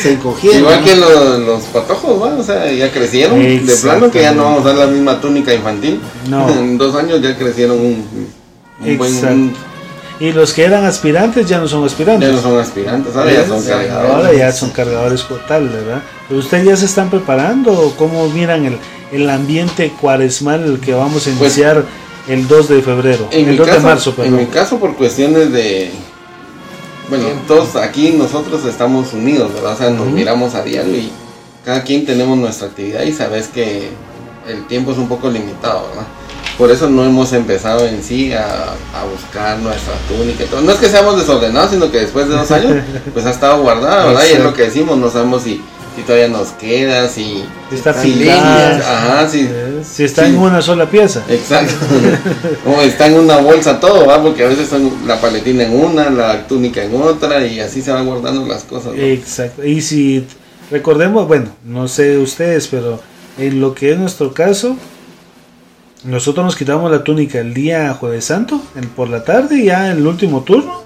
Se 0.00 0.12
encogieron. 0.12 0.58
Igual 0.60 0.80
¿no? 0.80 0.84
que 0.86 0.96
los, 0.96 1.38
los 1.40 1.62
patojos, 1.64 2.22
¿va? 2.22 2.36
o 2.36 2.42
sea, 2.42 2.70
ya 2.72 2.90
crecieron. 2.92 3.40
De 3.40 3.76
plano 3.76 4.10
que 4.10 4.22
ya 4.22 4.32
no 4.32 4.44
vamos 4.44 4.64
a 4.66 4.68
dar 4.68 4.76
la 4.76 4.86
misma 4.86 5.20
túnica 5.20 5.52
infantil. 5.54 6.00
No. 6.28 6.48
En 6.58 6.78
dos 6.78 6.94
años 6.94 7.20
ya 7.22 7.36
crecieron 7.36 7.78
un, 7.78 8.06
un 8.86 8.98
buen. 8.98 9.12
Exacto. 9.14 9.34
un- 9.34 9.68
y 10.20 10.32
los 10.32 10.52
que 10.52 10.64
eran 10.64 10.84
aspirantes 10.84 11.46
ya 11.48 11.58
no 11.58 11.68
son 11.68 11.84
aspirantes. 11.84 12.28
ya 12.28 12.34
no 12.34 12.42
son 12.42 12.58
aspirantes, 12.58 13.14
ahora 13.14 13.32
ya 13.32 13.46
son 13.46 13.62
cargadores. 13.62 14.10
Ahora 14.16 14.32
ya 14.32 14.50
son 14.52 14.70
cargadores 14.70 15.22
total, 15.22 15.68
¿verdad? 15.68 16.02
Pero 16.26 16.40
¿Ustedes 16.40 16.64
ya 16.66 16.76
se 16.76 16.86
están 16.86 17.08
preparando? 17.08 17.70
o 17.72 17.94
¿Cómo 17.94 18.28
miran 18.28 18.64
el, 18.64 18.78
el 19.12 19.30
ambiente 19.30 19.92
cuaresmal 20.00 20.80
que 20.84 20.92
vamos 20.92 21.24
a 21.28 21.30
Pues, 21.38 21.56
iniciar 21.56 21.84
el 22.26 22.48
2 22.48 22.68
de 22.68 22.82
febrero? 22.82 23.28
En 23.30 23.44
el 23.44 23.50
mi, 23.52 23.56
2 23.58 23.66
caso, 23.68 23.78
de 23.78 23.84
marzo, 23.86 24.10
en 24.10 24.16
perdón. 24.16 24.36
mi 24.40 24.46
caso, 24.46 24.78
por 24.80 24.96
cuestiones 24.96 25.52
de. 25.52 25.92
Bueno, 27.08 27.24
todos 27.46 27.76
aquí 27.76 28.10
nosotros 28.10 28.64
estamos 28.66 29.12
unidos, 29.14 29.52
¿verdad? 29.54 29.72
O 29.72 29.76
sea, 29.76 29.90
nos 29.90 30.06
miramos 30.08 30.54
a 30.54 30.62
diario 30.62 30.94
y 30.94 31.10
cada 31.64 31.82
quien 31.82 32.04
tenemos 32.04 32.36
nuestra 32.36 32.68
actividad 32.68 33.02
y 33.02 33.12
sabes 33.12 33.48
que 33.48 33.88
el 34.46 34.66
tiempo 34.66 34.92
es 34.92 34.98
un 34.98 35.08
poco 35.08 35.30
limitado, 35.30 35.88
¿verdad? 35.88 36.06
Por 36.58 36.70
eso 36.70 36.88
no 36.90 37.04
hemos 37.04 37.32
empezado 37.32 37.86
en 37.86 38.02
sí 38.02 38.32
a, 38.32 38.44
a 38.44 39.04
buscar 39.10 39.58
nuestra 39.58 39.94
túnica 40.08 40.44
y 40.44 40.46
todo. 40.48 40.60
No 40.60 40.72
es 40.72 40.78
que 40.78 40.88
seamos 40.88 41.16
desordenados, 41.16 41.70
sino 41.70 41.90
que 41.90 42.00
después 42.00 42.28
de 42.28 42.34
dos 42.34 42.50
años, 42.50 42.82
pues 43.14 43.24
ha 43.24 43.30
estado 43.30 43.62
guardada, 43.62 44.06
¿verdad? 44.06 44.24
Y 44.28 44.32
es 44.32 44.42
lo 44.42 44.52
que 44.52 44.62
decimos, 44.64 44.98
no 44.98 45.08
sabemos 45.08 45.42
si, 45.44 45.62
si 45.98 46.04
todavía 46.04 46.28
nos 46.28 46.50
queda, 46.52 47.08
si. 47.08 47.42
Está 47.72 48.04
líneas. 48.04 48.84
Ajá, 48.86 49.28
si. 49.28 49.40
eh, 49.40 49.82
si 49.82 50.04
está 50.04 50.28
en 50.28 50.38
una 50.38 50.62
sola 50.62 50.88
pieza. 50.88 51.24
Exacto. 51.28 51.74
o 52.66 52.80
está 52.82 53.08
en 53.08 53.14
una 53.14 53.38
bolsa 53.38 53.80
todo, 53.80 54.06
¿va? 54.06 54.22
Porque 54.22 54.44
a 54.44 54.48
veces 54.48 54.68
son 54.68 54.92
la 55.06 55.20
paletina 55.20 55.64
en 55.64 55.74
una, 55.74 56.08
la 56.08 56.46
túnica 56.46 56.84
en 56.84 56.94
otra 57.02 57.44
y 57.44 57.58
así 57.58 57.82
se 57.82 57.90
van 57.90 58.06
guardando 58.06 58.46
las 58.46 58.62
cosas. 58.62 58.94
¿no? 58.94 59.02
Exacto. 59.02 59.64
Y 59.64 59.80
si 59.80 60.24
recordemos, 60.70 61.26
bueno, 61.26 61.46
no 61.64 61.88
sé 61.88 62.16
ustedes, 62.18 62.68
pero 62.68 63.00
en 63.36 63.60
lo 63.60 63.74
que 63.74 63.92
es 63.92 63.98
nuestro 63.98 64.32
caso, 64.32 64.76
nosotros 66.04 66.44
nos 66.44 66.54
quitamos 66.54 66.92
la 66.92 67.02
túnica 67.02 67.40
el 67.40 67.54
día 67.54 67.92
jueves 67.94 68.26
santo, 68.26 68.62
el, 68.76 68.86
por 68.86 69.08
la 69.08 69.24
tarde, 69.24 69.64
ya 69.64 69.90
en 69.90 69.98
el 69.98 70.06
último 70.06 70.42
turno, 70.42 70.84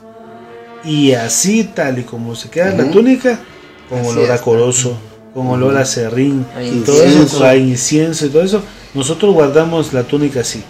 y 0.85 1.13
así 1.13 1.65
tal 1.65 1.99
y 1.99 2.05
como 2.05 2.35
se 2.35 2.49
queda 2.49 2.71
la 2.71 2.91
túnica, 2.91 3.39
con 3.93 4.01
Así 4.01 4.09
olor 4.19 4.31
a 4.33 4.39
corozo, 4.39 4.97
con 5.35 5.47
olor 5.49 5.77
a 5.77 5.85
serrín, 5.85 6.47
A 6.57 6.63
y 6.63 6.81
todo 6.81 7.03
eso, 7.03 7.45
a 7.45 7.55
incienso 7.57 8.25
y 8.27 8.31
todo 8.31 8.43
eso, 8.43 8.63
nosotros 8.95 9.35
guardamos 9.35 9.93
la 9.93 10.03
túnica 10.05 10.41
así. 10.41 10.63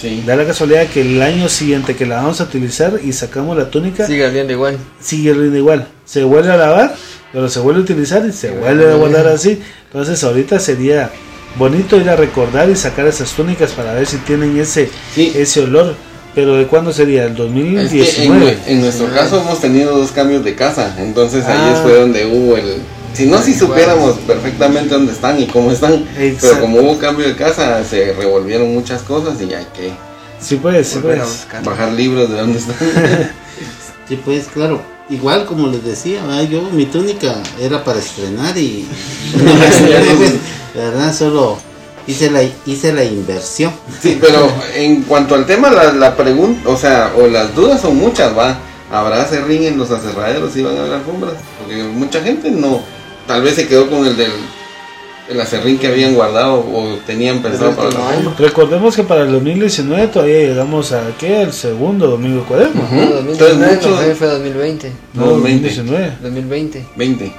Sí. 0.00 0.22
Da 0.26 0.36
la 0.36 0.44
casualidad 0.44 0.86
que 0.88 1.00
el 1.00 1.22
año 1.22 1.48
siguiente 1.48 1.96
que 1.96 2.04
la 2.04 2.16
vamos 2.16 2.42
a 2.42 2.44
utilizar 2.44 3.00
y 3.02 3.12
sacamos 3.14 3.56
la 3.56 3.70
túnica, 3.70 4.06
Sigue 4.06 4.26
oliendo 4.26 4.52
igual. 4.52 4.76
sigue 5.00 5.30
oliendo 5.32 5.56
igual. 5.56 5.88
Se 6.04 6.22
vuelve 6.22 6.50
a 6.52 6.56
lavar, 6.58 6.94
pero 7.32 7.48
se 7.48 7.60
vuelve 7.60 7.80
a 7.80 7.84
utilizar 7.84 8.24
y 8.26 8.32
se 8.32 8.50
vuelve 8.50 8.92
a 8.92 8.96
guardar 8.96 9.26
así. 9.28 9.58
Entonces 9.86 10.22
ahorita 10.22 10.60
sería 10.60 11.10
bonito 11.58 11.96
ir 11.96 12.10
a 12.10 12.16
recordar 12.16 12.68
y 12.68 12.76
sacar 12.76 13.06
esas 13.06 13.30
túnicas 13.32 13.72
para 13.72 13.94
ver 13.94 14.06
si 14.06 14.18
tienen 14.18 14.58
ese, 14.58 14.90
Sí. 15.14 15.32
ese 15.34 15.62
olor. 15.62 15.94
Pero 16.36 16.54
¿de 16.56 16.66
cuándo 16.66 16.92
sería? 16.92 17.24
¿El 17.24 17.32
Es 17.32 17.36
que 17.36 17.42
en, 17.42 18.28
2019? 18.28 18.58
en 18.66 18.80
nuestro 18.82 19.10
caso 19.12 19.40
hemos 19.40 19.58
tenido 19.58 19.96
dos 19.96 20.12
cambios 20.12 20.44
de 20.44 20.54
casa, 20.54 20.94
entonces 20.98 21.44
ahí 21.46 21.56
Ah. 21.58 21.80
fue 21.82 21.94
donde 21.98 22.26
hubo 22.26 22.56
el... 22.58 22.74
Si 23.14 23.24
no, 23.24 23.40
si 23.42 23.54
supiéramos 23.54 24.16
perfectamente 24.18 24.90
dónde 24.94 25.12
están 25.12 25.40
y 25.40 25.46
cómo 25.46 25.72
están, 25.72 26.04
pero 26.38 26.60
como 26.60 26.80
hubo 26.80 26.98
cambio 26.98 27.26
de 27.26 27.34
casa, 27.34 27.82
se 27.82 28.12
revolvieron 28.12 28.74
muchas 28.74 29.00
cosas 29.00 29.40
y 29.40 29.54
hay 29.54 29.66
que 29.74 29.90
Sí, 30.38 30.56
pues, 30.56 30.88
sí, 30.88 30.98
pues. 31.00 31.18
buscar. 31.22 31.64
bajar 31.64 31.92
libros 31.94 32.30
de 32.30 32.36
dónde 32.38 32.58
están. 32.58 32.76
Sí, 34.08 34.20
pues 34.24 34.46
claro. 34.52 34.80
Igual 35.08 35.46
como 35.46 35.66
les 35.68 35.82
decía, 35.84 36.22
¿verdad? 36.24 36.48
yo 36.48 36.62
mi 36.70 36.84
túnica 36.86 37.34
era 37.60 37.82
para 37.82 37.98
estrenar 37.98 38.56
y 38.58 38.86
la 40.74 40.84
verdad 40.84 41.14
solo 41.14 41.58
hice 42.06 42.30
la 42.30 42.42
hice 42.66 42.92
la 42.92 43.04
inversión. 43.04 43.72
Sí, 44.00 44.18
pero 44.20 44.50
en 44.74 45.02
cuanto 45.02 45.34
al 45.34 45.46
tema, 45.46 45.70
la, 45.70 45.92
la 45.92 46.16
pregunta, 46.16 46.68
o 46.68 46.76
sea, 46.76 47.12
o 47.16 47.26
las 47.26 47.54
dudas 47.54 47.80
son 47.80 47.96
muchas, 47.96 48.36
va. 48.36 48.58
¿Habrá 48.90 49.26
serrín 49.26 49.64
en 49.64 49.78
los 49.78 49.90
aserraderos 49.90 50.56
y 50.56 50.62
van 50.62 50.76
a 50.76 50.80
haber 50.80 50.92
alfombras? 50.94 51.34
Porque 51.60 51.82
mucha 51.82 52.20
gente 52.22 52.50
no, 52.52 52.80
tal 53.26 53.42
vez 53.42 53.54
se 53.56 53.66
quedó 53.66 53.90
con 53.90 54.06
el 54.06 54.16
del 54.16 54.30
el 55.28 55.40
acerrín 55.40 55.76
que 55.76 55.88
habían 55.88 56.14
guardado 56.14 56.60
o 56.60 56.96
tenían 57.04 57.42
pensado 57.42 57.72
para 57.74 57.90
la 57.90 58.10
alfombra. 58.10 58.34
Recordemos 58.38 58.94
que 58.94 59.02
para 59.02 59.22
el 59.22 59.32
2019 59.32 60.06
todavía 60.06 60.38
llegamos 60.38 60.92
a 60.92 61.02
¿qué? 61.18 61.42
El 61.42 61.52
segundo 61.52 62.06
domingo 62.06 62.42
de 62.42 62.46
cuaderno. 62.46 62.80
Ujú. 62.80 62.94
No, 62.94 63.02
Entonces 63.18 63.58
2019 63.58 63.74
mucho- 63.74 63.90
no 63.90 63.96
fue, 63.96 64.14
fue 64.14 64.26
2020. 64.28 64.92
No, 65.14 65.26
2020. 65.26 65.68
2019, 65.68 66.12
2020. 66.22 66.86
20. 66.94 67.32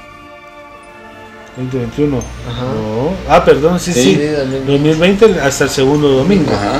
2021. 1.58 2.18
Ajá. 2.18 2.62
No. 2.64 3.14
Ah, 3.30 3.44
perdón, 3.44 3.80
sí, 3.80 3.94
Sí. 3.94 4.02
sí. 4.04 4.16
Sí, 4.16 4.26
2020. 4.28 4.72
2020 4.72 5.42
hasta 5.42 5.64
el 5.66 5.70
segundo 5.70 6.08
domingo. 6.10 6.52
Ajá. 6.52 6.80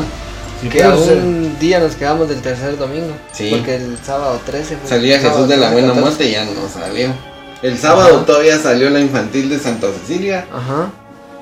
Sí, 0.62 0.70
Que 0.70 0.80
puede 0.80 0.94
a 0.94 0.98
ser. 0.98 1.18
un 1.18 1.60
día 1.60 1.80
nos 1.80 1.96
quedamos 1.96 2.30
del 2.30 2.42
tercer 2.42 2.78
domingo. 2.78 3.12
Sí. 3.32 3.50
Porque 3.52 3.76
el 3.76 3.98
sábado 4.04 4.40
13 4.46 4.78
fue. 4.78 4.90
Salía 4.90 5.16
el 5.18 5.22
Jesús 5.22 5.48
de 5.48 5.58
la 5.58 5.68
13, 5.70 5.74
Buena 5.74 5.88
14. 5.94 6.02
Muerte 6.02 6.26
y 6.28 6.32
ya 6.32 6.46
no 6.46 6.52
salió. 6.74 7.14
El 7.62 7.78
sábado 7.78 8.16
Ajá. 8.18 8.26
todavía 8.26 8.58
salió 8.60 8.90
la 8.90 9.00
infantil 9.00 9.50
de 9.50 9.60
Santa 9.60 9.88
Cecilia 9.92 10.46
Ajá. 10.54 10.90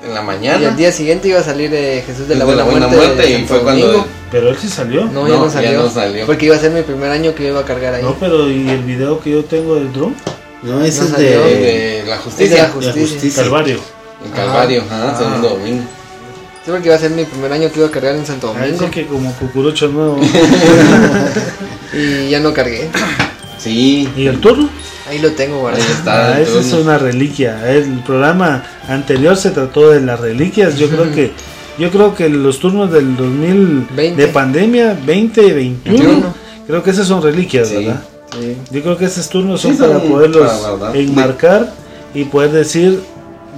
en 0.06 0.14
la 0.14 0.22
Y 0.22 0.24
mañana. 0.24 0.68
al 0.68 0.76
día 0.76 0.92
siguiente 0.92 1.28
iba 1.28 1.40
a 1.40 1.42
salir 1.42 1.70
eh, 1.74 2.02
Jesús 2.06 2.26
de 2.28 2.34
la 2.36 2.44
Buena, 2.44 2.64
Muerte, 2.64 3.22
de 3.22 3.38
y 3.38 3.44
fue 3.44 3.60
cuando. 3.60 4.06
Pero 4.30 4.48
él 4.50 4.56
sí 4.60 4.68
salió. 4.68 5.04
No, 5.06 5.22
No, 5.22 5.28
ya 5.28 5.34
no 5.36 5.44
ya 5.46 5.50
salió. 5.50 5.82
no 5.82 5.88
salió. 5.90 6.26
Porque 6.26 6.46
iba 6.46 6.56
a 6.56 6.58
ser 6.58 6.72
mi 6.72 6.82
primer 6.82 7.10
año 7.10 7.34
que 7.34 7.46
iba 7.48 7.60
a 7.60 7.64
cargar 7.64 7.94
ahí. 7.94 8.02
No, 8.02 8.14
pero 8.18 8.50
¿y 8.50 8.68
el 8.68 8.82
video 8.82 9.20
que 9.20 9.30
yo 9.30 9.44
tengo 9.44 9.76
del 9.76 9.92
drum? 9.92 10.14
No, 10.62 10.82
ese 10.84 11.00
No 11.02 11.06
es 11.06 11.16
de, 11.18 11.24
de 11.26 12.04
la 12.06 12.14
Es 12.16 12.18
de 12.18 12.22
justicia. 12.24 12.62
la 12.64 12.68
justicia. 12.70 13.00
justicia. 13.02 13.42
Calvario. 13.42 13.78
En 14.24 14.30
Calvario, 14.32 14.82
ajá, 14.82 15.10
Ah. 15.10 15.18
segundo 15.18 15.48
domingo. 15.50 15.82
Sí, 16.64 16.70
porque 16.72 16.86
iba 16.88 16.96
a 16.96 16.98
ser 16.98 17.10
mi 17.12 17.24
primer 17.24 17.52
año 17.52 17.70
que 17.70 17.78
iba 17.78 17.88
a 17.88 17.90
cargar 17.92 18.16
en 18.16 18.26
Santo 18.26 18.52
Ah, 18.56 18.60
Domingo. 18.64 18.90
que 18.90 19.06
como 19.06 19.32
cucurucho 19.34 19.86
nuevo. 19.88 20.18
Y 21.92 22.28
ya 22.30 22.40
no 22.40 22.52
cargué. 22.52 22.88
Sí, 23.58 24.08
¿Y 24.16 24.26
el 24.26 24.40
turno? 24.40 24.68
Ahí 25.08 25.18
lo 25.20 25.30
tengo 25.32 25.54
ahí 25.56 25.60
guardado. 25.60 25.84
está. 25.92 26.34
Ah, 26.34 26.40
esa 26.40 26.60
es 26.60 26.72
una 26.72 26.98
reliquia. 26.98 27.70
El 27.72 28.00
programa 28.00 28.64
anterior 28.88 29.36
se 29.36 29.50
trató 29.50 29.90
de 29.90 30.00
las 30.00 30.18
reliquias. 30.20 30.76
Yo 30.76 30.88
creo 30.88 31.10
que 31.12 31.30
yo 31.78 31.90
creo 31.90 32.14
que 32.14 32.28
los 32.28 32.58
turnos 32.58 32.90
del 32.90 33.16
2000 33.16 33.86
20. 33.94 34.20
de 34.22 34.28
pandemia 34.28 34.94
2021 34.94 35.54
21. 35.54 36.34
creo 36.66 36.82
que 36.82 36.90
esas 36.90 37.06
son 37.06 37.22
reliquias, 37.22 37.68
Sí. 37.68 37.76
¿verdad? 37.76 38.02
Sí. 38.40 38.56
Yo 38.70 38.82
creo 38.82 38.96
que 38.96 39.04
esos 39.06 39.28
turnos 39.28 39.60
Sí, 39.60 39.68
son 39.68 39.76
son 39.78 39.88
para 39.88 40.02
poderlos 40.02 40.52
para 40.78 40.98
enmarcar 40.98 41.72
y 42.14 42.24
poder 42.24 42.52
decir 42.52 43.00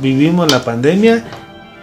vivimos 0.01 0.51
la 0.51 0.65
pandemia 0.65 1.25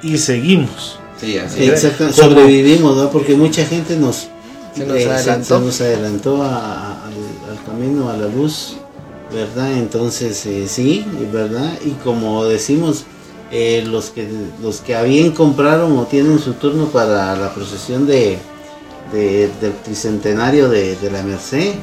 y 0.01 0.17
seguimos. 0.17 0.99
Sí, 1.19 1.37
así 1.37 1.63
es. 1.65 1.83
Exacto, 1.83 2.11
sobrevivimos, 2.11 2.95
¿no? 2.97 3.09
Porque 3.09 3.35
mucha 3.35 3.65
gente 3.65 3.95
nos 3.97 4.27
Se 4.75 4.85
nos 4.85 4.97
eh, 4.97 5.09
adelantó. 5.09 5.59
se 5.59 5.65
nos 5.65 5.81
adelantó 5.81 6.43
a- 6.43 6.55
a- 6.55 7.05
al, 7.05 7.13
al 7.57 7.63
camino 7.65 8.09
a 8.09 8.17
la 8.17 8.27
luz, 8.27 8.75
¿verdad? 9.33 9.73
Entonces, 9.73 10.45
eh, 10.45 10.65
sí, 10.67 11.05
¿verdad? 11.31 11.71
Y 11.85 11.91
como 12.03 12.45
decimos, 12.45 13.05
eh, 13.51 13.83
los, 13.87 14.09
que, 14.09 14.27
los 14.61 14.81
que 14.81 14.95
habían 14.95 15.31
compraron 15.31 15.97
o 15.97 16.03
tienen 16.03 16.39
su 16.39 16.53
turno 16.53 16.87
para 16.87 17.35
la 17.37 17.53
procesión 17.53 18.05
de, 18.05 18.37
de- 19.13 19.49
del 19.61 19.73
tricentenario 19.83 20.67
de, 20.69 20.95
de 20.97 21.11
la 21.11 21.23
Merced, 21.23 21.73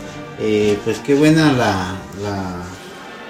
eh, 0.43 0.79
pues 0.85 0.99
qué 0.99 1.15
buena 1.15 1.53
la, 1.53 1.95
la, 2.23 2.63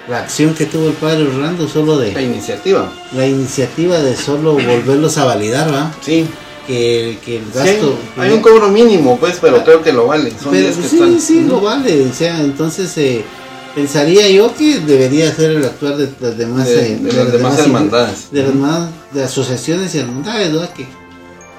la 0.09 0.17
acción 0.19 0.53
que 0.53 0.65
tuvo 0.65 0.87
el 0.87 0.93
padre 0.93 1.23
Orlando, 1.27 1.67
solo 1.67 1.97
La 1.97 2.05
de 2.05 2.23
iniciativa. 2.23 2.91
la 3.15 3.25
iniciativa 3.27 3.99
de 3.99 4.15
solo 4.15 4.53
volverlos 4.53 5.17
a 5.17 5.25
validar, 5.25 5.73
¿va? 5.73 5.91
Sí. 6.01 6.25
Que, 6.67 7.17
que 7.25 7.37
el 7.39 7.43
Sí, 7.51 7.51
gasto... 7.59 7.97
hay 8.17 8.31
un 8.31 8.39
cobro 8.41 8.69
mínimo, 8.69 9.17
pues, 9.19 9.37
pero 9.41 9.63
creo 9.65 9.81
que 9.83 9.91
lo 9.91 10.07
vale. 10.07 10.31
Son 10.31 10.51
Pero 10.51 10.63
días 10.63 10.77
que 10.77 10.87
sí, 10.87 10.95
están. 10.95 11.19
sí, 11.19 11.41
lo 11.41 11.59
vale. 11.59 12.07
O 12.09 12.13
sea, 12.13 12.39
entonces 12.41 12.97
eh, 12.97 13.21
pensaría 13.75 14.29
yo 14.29 14.55
que 14.55 14.79
debería 14.79 15.29
ser 15.35 15.51
el 15.51 15.65
actuar 15.65 15.97
de 15.97 16.09
las 16.21 16.37
demás, 16.37 16.65
De- 16.69 16.93
eh, 16.93 16.97
de 17.01 17.11
las 17.11 17.31
demás 17.33 17.59
hermandades. 17.59 18.31
de 18.31 18.43
las 18.43 18.53
demás 18.53 18.89
de 19.11 19.23
asociaciones 19.25 19.93
y 19.93 19.99
hermandades, 19.99 20.53
¿verdad? 20.53 20.69
Que 20.73 20.87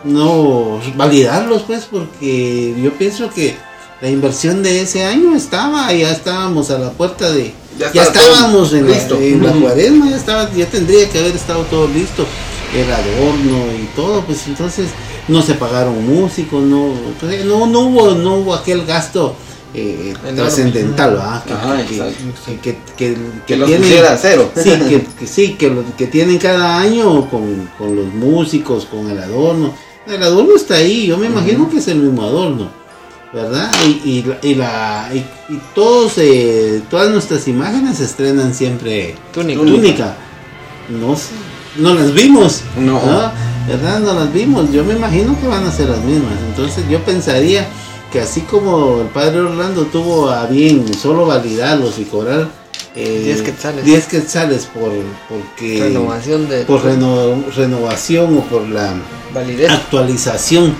no 0.04 0.80
validarlos, 0.96 1.62
pues, 1.62 1.84
porque 1.90 2.75
yo 2.82 2.92
pienso 2.94 3.28
que 3.30 3.54
la 4.00 4.10
inversión 4.10 4.62
de 4.62 4.80
ese 4.82 5.04
año 5.04 5.34
estaba, 5.36 5.92
ya 5.92 6.10
estábamos 6.10 6.70
a 6.70 6.78
la 6.78 6.90
puerta 6.90 7.30
de, 7.32 7.54
Ya 7.78 8.02
estábamos 8.02 8.72
en 8.72 8.88
la, 8.90 8.94
listo. 8.96 9.18
en 9.20 9.42
la 9.42 9.52
cuaresma, 9.52 10.10
ya 10.10 10.16
estaba, 10.16 10.50
ya 10.52 10.66
tendría 10.66 11.08
que 11.08 11.18
haber 11.18 11.34
estado 11.34 11.62
todo 11.64 11.88
listo, 11.88 12.26
el 12.74 12.90
adorno 12.92 13.72
y 13.82 13.86
todo, 13.96 14.22
pues 14.22 14.46
entonces 14.46 14.88
no 15.28 15.40
se 15.42 15.54
pagaron 15.54 16.04
músicos, 16.06 16.62
no, 16.62 16.92
entonces, 17.08 17.44
no, 17.44 17.66
no 17.66 17.80
hubo, 17.80 18.10
no 18.14 18.36
hubo 18.38 18.54
aquel 18.54 18.84
gasto 18.84 19.36
eh, 19.72 20.12
trascendental. 20.36 21.18
Que, 22.62 23.56
los 23.56 23.68
tienen- 23.68 24.04
a 24.04 24.16
cero. 24.16 24.50
Sí, 24.54 24.70
que, 24.88 25.04
que 25.18 25.26
sí, 25.26 25.54
que, 25.54 25.70
lo- 25.70 25.84
que 25.96 26.06
tienen 26.06 26.38
cada 26.38 26.78
año 26.78 27.28
con, 27.30 27.68
con 27.78 27.96
los 27.96 28.06
músicos, 28.06 28.86
con 28.86 29.10
el 29.10 29.18
adorno. 29.18 29.72
El 30.06 30.22
adorno 30.22 30.54
está 30.56 30.74
ahí, 30.74 31.06
yo 31.06 31.16
me 31.16 31.26
imagino 31.26 31.68
que 31.70 31.78
es 31.78 31.88
el 31.88 31.96
mismo 31.98 32.22
adorno, 32.22 32.70
¿verdad? 33.34 33.70
Y, 33.86 34.08
y, 34.10 34.22
la- 34.22 34.38
y, 34.42 34.54
la, 34.54 35.10
y, 35.12 35.18
y 35.52 35.60
todos, 35.74 36.12
eh, 36.18 36.80
todas 36.88 37.10
nuestras 37.10 37.48
imágenes 37.48 37.98
se 37.98 38.04
estrenan 38.04 38.54
siempre 38.54 39.16
Túnica. 39.32 39.60
túnica. 39.60 40.14
No, 40.88 41.16
sé, 41.16 41.30
no 41.76 41.94
las 41.94 42.12
vimos, 42.14 42.60
No. 42.78 43.00
¿verdad? 43.66 44.00
No 44.00 44.14
las 44.14 44.32
vimos. 44.32 44.70
Yo 44.72 44.84
me 44.84 44.94
imagino 44.94 45.34
que 45.40 45.46
van 45.48 45.66
a 45.66 45.72
ser 45.72 45.88
las 45.88 46.00
mismas. 46.04 46.34
Entonces 46.50 46.84
yo 46.88 47.00
pensaría 47.00 47.66
que 48.12 48.20
así 48.20 48.42
como 48.42 49.00
el 49.00 49.08
padre 49.08 49.40
Orlando 49.40 49.82
tuvo 49.86 50.28
a 50.30 50.46
bien 50.46 50.86
solo 50.94 51.26
validarlos 51.26 51.98
y 51.98 52.04
cobrar 52.04 52.48
eh, 52.94 53.22
10 53.24 53.42
quetzales. 53.42 53.84
10 53.84 54.06
quetzales 54.06 54.66
por 54.72 54.92
porque 55.28 55.80
Renovación 55.80 56.48
de 56.48 56.62
por 56.64 56.84
reno- 56.84 57.42
renovación 57.56 58.38
o 58.38 58.42
por 58.42 58.68
la 58.68 58.92
validez. 59.34 59.68
actualización 59.70 60.74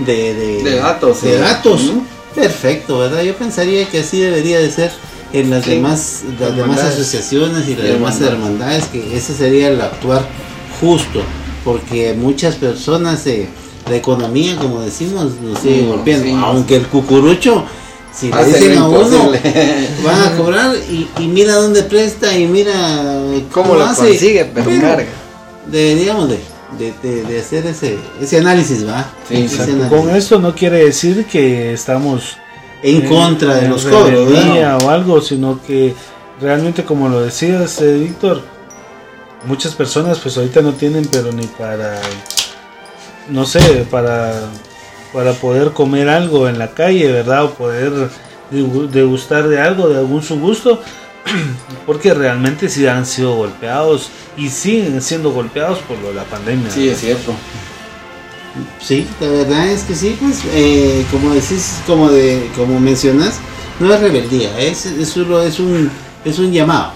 de, 0.00 0.34
de, 0.34 0.62
De 0.62 0.76
datos, 0.76 1.22
de 1.22 1.34
sí. 1.34 1.38
datos. 1.40 1.82
Ujú. 1.84 2.02
Perfecto, 2.34 2.98
¿verdad? 2.98 3.22
Yo 3.22 3.34
pensaría 3.36 3.88
que 3.88 4.00
así 4.00 4.18
debería 4.20 4.58
de 4.58 4.70
ser 4.70 4.90
en 5.32 5.50
las 5.50 5.64
Sí. 5.64 5.70
demás 5.72 6.22
las 6.40 6.56
demás 6.56 6.80
asociaciones 6.80 7.68
y 7.68 7.74
las 7.76 7.84
demás 7.86 8.20
Hermandades. 8.20 8.84
que 8.86 9.16
ese 9.16 9.34
sería 9.34 9.68
el 9.68 9.80
actuar 9.80 10.26
justo, 10.80 11.20
porque 11.64 12.14
muchas 12.14 12.54
personas 12.56 13.24
de 13.24 13.48
la 13.88 13.96
economía, 13.96 14.56
como 14.56 14.80
decimos, 14.80 15.32
nos 15.42 15.58
sigue 15.60 15.86
golpeando, 15.86 16.24
sí. 16.24 16.34
aunque 16.42 16.76
el 16.76 16.86
cucurucho 16.86 17.64
si 18.14 18.30
le 18.30 18.44
dicen 18.44 18.76
a 18.78 18.86
uno 18.88 19.30
van 20.04 20.22
a 20.22 20.36
cobrar 20.36 20.74
y, 20.90 21.08
y 21.18 21.26
mira 21.28 21.54
dónde 21.54 21.82
presta 21.82 22.36
y 22.36 22.46
mira 22.46 22.72
¿Cómo 23.52 23.74
lo 23.74 23.84
hace. 23.84 24.08
consigue? 24.08 24.44
Pero 24.54 24.66
Pero 24.66 24.80
carga. 24.82 25.06
Deberíamos 25.70 26.28
de, 26.28 26.38
de, 26.78 26.92
de- 27.02 27.22
de 27.24 27.40
hacer 27.40 27.66
ese, 27.66 27.98
ese 28.20 28.38
análisis, 28.38 28.86
¿va? 28.86 29.10
Sí, 29.28 29.34
Ese 29.34 29.44
exacto. 29.56 29.72
análisis. 29.74 29.98
Con 29.98 30.16
esto 30.16 30.38
no 30.38 30.54
quiere 30.54 30.84
decir 30.84 31.26
que 31.26 31.72
estamos 31.72 32.36
en 32.82 33.02
contra 33.08 33.54
de 33.56 33.64
en 33.66 33.70
los 33.70 33.84
cobros, 33.84 34.30
¿verdad? 34.32 34.82
o 34.84 34.90
algo, 34.90 35.20
sino 35.20 35.60
que 35.62 35.94
realmente 36.40 36.84
como 36.84 37.08
lo 37.08 37.20
decías, 37.20 37.80
eh, 37.80 37.94
Víctor, 37.98 38.42
muchas 39.44 39.74
personas 39.74 40.18
pues 40.18 40.36
ahorita 40.36 40.62
no 40.62 40.72
tienen 40.72 41.06
pero 41.10 41.30
ni 41.32 41.46
para, 41.46 42.00
no 43.28 43.44
sé, 43.46 43.86
para, 43.90 44.32
para 45.12 45.32
poder 45.34 45.72
comer 45.72 46.08
algo 46.08 46.48
en 46.48 46.58
la 46.58 46.72
calle, 46.72 47.10
¿verdad? 47.12 47.44
O 47.44 47.50
poder 47.54 47.92
degu- 48.50 48.88
degustar 48.88 49.46
de 49.48 49.60
algo, 49.60 49.88
de 49.88 49.98
algún 49.98 50.22
su 50.22 50.38
gusto, 50.40 50.80
porque 51.86 52.14
realmente 52.14 52.68
sí 52.68 52.86
han 52.86 53.06
sido 53.06 53.34
golpeados 53.34 54.10
y 54.36 54.48
siguen 54.48 55.00
siendo 55.02 55.32
golpeados 55.32 55.78
por 55.80 55.98
lo 55.98 56.08
de 56.08 56.14
la 56.14 56.24
pandemia. 56.24 56.70
Sí, 56.70 56.88
es 56.88 57.00
cierto. 57.00 57.32
Sí, 58.80 59.06
la 59.20 59.28
verdad 59.28 59.66
es 59.68 59.82
que 59.84 59.94
sí, 59.94 60.16
pues, 60.20 60.40
eh, 60.52 61.04
como 61.10 61.32
decís, 61.32 61.76
como 61.86 62.10
de, 62.10 62.50
como 62.54 62.78
mencionas, 62.78 63.36
no 63.80 63.92
es 63.92 64.00
rebeldía, 64.00 64.58
es, 64.58 64.84
es 64.84 65.08
solo 65.08 65.42
es 65.42 65.58
un, 65.58 65.90
es 66.24 66.38
un 66.38 66.52
llamado, 66.52 66.92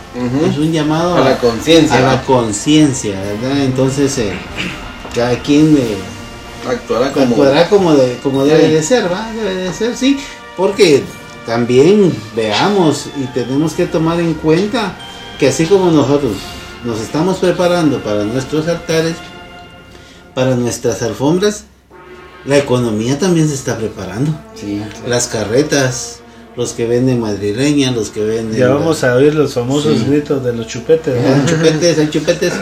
es 0.50 0.58
un 0.58 0.70
llamado 0.70 1.16
A 1.16 1.20
la 1.20 1.38
conciencia. 1.38 1.96
a 1.96 2.14
la 2.16 2.22
conciencia, 2.22 3.18
¿verdad? 3.40 3.64
Entonces, 3.64 4.18
eh, 4.18 4.34
cada 5.14 5.38
quien 5.38 5.76
eh, 5.78 5.96
Actuará 6.68 7.12
como. 7.12 7.26
actuará 7.26 7.68
como, 7.68 7.94
de, 7.94 8.18
como 8.22 8.44
debe 8.44 8.68
de 8.68 8.82
ser, 8.82 9.10
¿va? 9.10 9.30
Debe 9.32 9.54
de 9.54 9.72
ser, 9.72 9.96
sí, 9.96 10.18
porque 10.58 11.04
también 11.46 12.12
veamos 12.34 13.06
y 13.16 13.24
tenemos 13.32 13.72
que 13.74 13.86
tomar 13.86 14.20
en 14.20 14.34
cuenta 14.34 14.94
que 15.38 15.48
así 15.48 15.66
como 15.66 15.90
nosotros 15.90 16.32
nos 16.84 17.00
estamos 17.00 17.38
preparando 17.38 18.00
para 18.02 18.24
nuestros 18.24 18.68
altares, 18.68 19.14
para 20.34 20.54
nuestras 20.56 21.02
alfombras, 21.02 21.64
la 22.44 22.58
economía 22.58 23.18
también 23.18 23.48
se 23.48 23.54
está 23.54 23.76
preparando. 23.76 24.30
Sí. 24.54 24.80
Las 25.08 25.26
carretas, 25.26 26.20
los 26.56 26.72
que 26.72 26.86
venden 26.86 27.20
madrileña, 27.20 27.90
los 27.90 28.10
que 28.10 28.22
venden... 28.22 28.56
Ya 28.58 28.68
vamos 28.68 29.02
a 29.02 29.14
oír 29.16 29.34
los 29.34 29.54
famosos 29.54 29.98
Sí. 29.98 30.04
gritos 30.08 30.44
de 30.44 30.52
los 30.52 30.66
chupetes, 30.68 31.14
Hay 31.16 31.22
¿verdad? 31.22 31.46
chupetes, 31.46 31.98
hay 31.98 32.08
chupetes. 32.10 32.52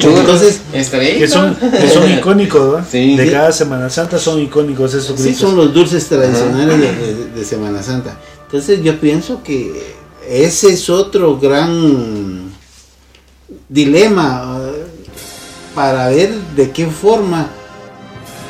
Entonces, 0.00 0.60
que 0.72 1.28
son, 1.28 1.54
que 1.56 1.88
son 1.90 2.10
icónicos. 2.18 2.84
Sí. 2.90 3.16
De 3.16 3.26
Sí. 3.26 3.30
cada 3.32 3.52
Semana 3.52 3.90
Santa 3.90 4.18
son 4.18 4.40
icónicos 4.40 4.94
esos 4.94 5.16
Sí, 5.18 5.24
gritos. 5.24 5.40
son 5.40 5.56
los 5.56 5.74
dulces 5.74 6.06
tradicionales 6.08 6.80
de, 6.80 7.14
de- 7.14 7.30
de 7.30 7.44
Semana 7.44 7.82
Santa. 7.82 8.16
Entonces 8.54 8.84
yo 8.84 9.00
pienso 9.00 9.42
que 9.42 9.96
ese 10.30 10.74
es 10.74 10.88
otro 10.88 11.40
gran 11.40 12.52
dilema 13.68 14.60
eh, 14.62 14.84
para 15.74 16.06
ver 16.10 16.32
de 16.54 16.70
qué 16.70 16.86
forma 16.86 17.48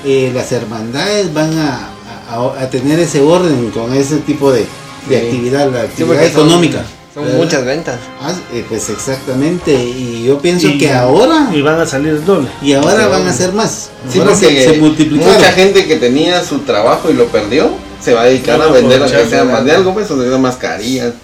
eh, 0.04 0.30
las 0.34 0.52
hermandades 0.52 1.32
van 1.32 1.56
a, 1.56 1.88
a- 2.30 2.54
a 2.64 2.68
tener 2.68 2.98
ese 2.98 3.22
orden 3.22 3.70
con 3.70 3.94
ese 3.94 4.18
tipo 4.18 4.52
de, 4.52 4.66
de 5.08 5.20
Sí. 5.20 5.26
actividad, 5.26 5.72
la 5.72 5.80
Sí, 5.80 5.86
actividad 5.86 6.20
son- 6.20 6.30
económica. 6.32 6.84
Son 7.14 7.24
¿verdad? 7.24 7.38
muchas 7.38 7.64
ventas. 7.64 7.98
Ah, 8.20 8.34
eh, 8.52 8.62
pues 8.68 8.90
exactamente, 8.90 9.72
y 9.72 10.24
yo 10.26 10.38
pienso 10.38 10.68
Y- 10.68 10.76
que 10.76 10.92
ahora, 10.92 11.48
Y 11.54 11.62
van 11.62 11.80
a 11.80 11.86
salir 11.86 12.22
doble. 12.26 12.48
y 12.60 12.74
ahora 12.74 13.04
Sí. 13.04 13.10
van 13.10 13.26
a 13.26 13.32
ser 13.32 13.52
más. 13.54 13.88
Sí, 14.12 14.18
Ahora 14.18 14.32
porque 14.32 14.48
se, 14.64 14.64
se 14.74 14.78
multiplicaron. 14.80 15.32
mucha 15.34 15.50
gente 15.52 15.86
que 15.86 15.96
tenía 15.96 16.44
su 16.44 16.58
trabajo 16.58 17.08
y 17.10 17.14
lo 17.14 17.24
perdió, 17.28 17.70
se 18.04 18.12
va 18.14 18.22
a 18.22 18.24
dedicar 18.26 18.60
a 18.60 18.66
vender 18.66 19.00
aunque 19.02 19.26
sea 19.28 19.44
de 19.44 19.52
más 19.52 19.64
de 19.64 19.72
algo. 19.72 19.94
pues, 19.94 20.10
o 20.10 20.22
sea, 20.22 20.38
mascarillas, 20.38 21.14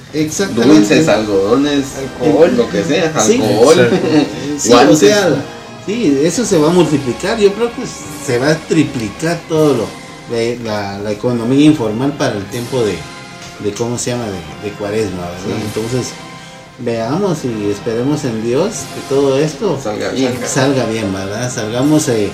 dulces, 0.55 1.09
algodones, 1.09 1.85
Alcohol. 2.21 2.57
lo 2.57 2.71
que 2.71 2.83
sea, 2.85 3.13
Sí. 3.21 3.41
alcohol. 3.43 3.91
Sí, 4.59 4.69
o 4.71 4.73
guantes. 4.77 4.99
sea, 4.99 5.29
sí, 5.87 6.21
eso 6.23 6.45
se 6.45 6.59
va 6.59 6.69
a 6.69 6.73
multiplicar. 6.73 7.39
Yo 7.39 7.53
creo 7.55 7.69
que 7.69 7.83
se 8.27 8.39
va 8.39 8.51
a 8.51 8.55
triplicar 8.57 9.39
todo 9.49 9.75
lo 9.75 10.35
de 10.35 10.59
la, 10.65 10.99
la 10.99 11.11
economía 11.13 11.65
informal 11.67 12.13
para 12.13 12.37
el 12.37 12.45
tiempo 12.47 12.83
de, 12.83 12.97
de 13.65 13.73
cómo 13.75 13.99
se 13.99 14.11
llama 14.13 14.25
de, 14.27 14.69
de 14.71 14.75
cuaresma, 14.77 15.23
¿verdad? 15.23 15.39
Sí. 15.47 15.63
Entonces, 15.75 16.13
veamos 16.79 17.39
y 17.45 17.71
esperemos 17.71 18.25
en 18.25 18.43
Dios 18.43 18.71
que 18.95 19.15
todo 19.15 19.39
esto 19.39 19.79
salga 19.83 20.11
bien. 20.11 20.33
salga 20.47 20.87
bien, 20.87 21.13
¿verdad? 21.13 21.53
Salgamos, 21.53 22.09
eh, 22.09 22.31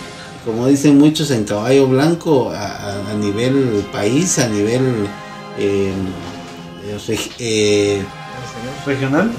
como 0.47 0.69
dicen 0.69 0.97
muchos, 0.97 1.31
en 1.33 1.45
caballo 1.45 1.89
blanco 1.89 2.53
a, 2.55 3.13
nivel 3.21 3.85
país, 3.93 4.39
a 4.39 4.49
nivel 4.49 5.07
eh, 5.59 5.93
eh, 6.87 7.19
eh, 7.39 8.03
Regional. 8.87 9.33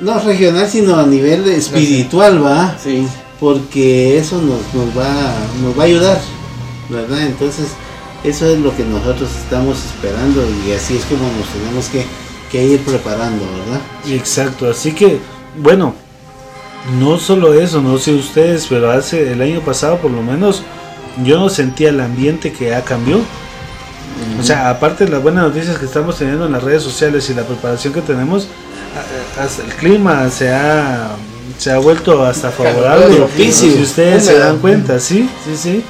no 0.00 0.18
regional, 0.18 0.68
sino 0.68 0.96
a 0.96 1.06
nivel 1.06 1.48
espiritual, 1.48 2.44
¿va? 2.44 2.76
Sí, 2.82 3.06
porque 3.38 4.18
eso 4.18 4.42
nos, 4.42 4.74
nos 4.74 4.98
va 4.98 5.32
nos 5.62 5.78
va 5.78 5.82
a 5.84 5.86
ayudar 5.86 6.20
verdad 6.88 7.22
entonces 7.22 7.68
eso 8.24 8.46
es 8.46 8.58
lo 8.58 8.76
que 8.76 8.84
nosotros 8.84 9.30
estamos 9.36 9.78
esperando 9.84 10.42
y 10.66 10.72
así 10.72 10.96
es 10.96 11.04
como 11.04 11.22
nos 11.22 11.46
tenemos 11.48 11.86
que, 11.86 12.04
que 12.50 12.64
ir 12.64 12.80
preparando 12.80 13.44
verdad 13.44 13.80
Exacto, 14.12 14.68
así 14.68 14.92
que, 14.92 15.20
bueno, 15.56 15.94
no 16.98 17.18
solo 17.18 17.54
eso, 17.54 17.80
no 17.82 17.98
sé 17.98 18.14
ustedes, 18.14 18.66
pero 18.68 18.90
hace 18.90 19.32
el 19.32 19.42
año 19.42 19.60
pasado 19.60 19.98
por 19.98 20.10
lo 20.10 20.22
menos 20.22 20.62
yo 21.24 21.38
no 21.38 21.48
sentía 21.48 21.90
el 21.90 22.00
ambiente 22.00 22.52
que 22.52 22.70
ya 22.70 22.82
cambió. 22.82 23.20
O 24.40 24.42
sea, 24.42 24.70
aparte 24.70 25.04
de 25.04 25.10
las 25.10 25.22
buenas 25.22 25.44
noticias 25.44 25.78
que 25.78 25.84
estamos 25.84 26.18
teniendo 26.18 26.46
en 26.46 26.52
las 26.52 26.62
redes 26.62 26.82
sociales 26.82 27.28
y 27.30 27.34
la 27.34 27.42
preparación 27.42 27.92
que 27.92 28.00
tenemos, 28.00 28.48
hasta 29.38 29.62
el 29.62 29.68
clima 29.74 30.28
se 30.30 30.52
ha, 30.52 31.10
se 31.56 31.70
ha 31.70 31.78
vuelto 31.78 32.24
hasta 32.24 32.50
favorable. 32.50 33.16
Si 33.52 33.80
ustedes 33.82 34.24
se 34.24 34.38
dan 34.38 34.58
cuenta, 34.58 34.98
sí, 34.98 35.28
sí, 35.44 35.56
sí. 35.56 35.84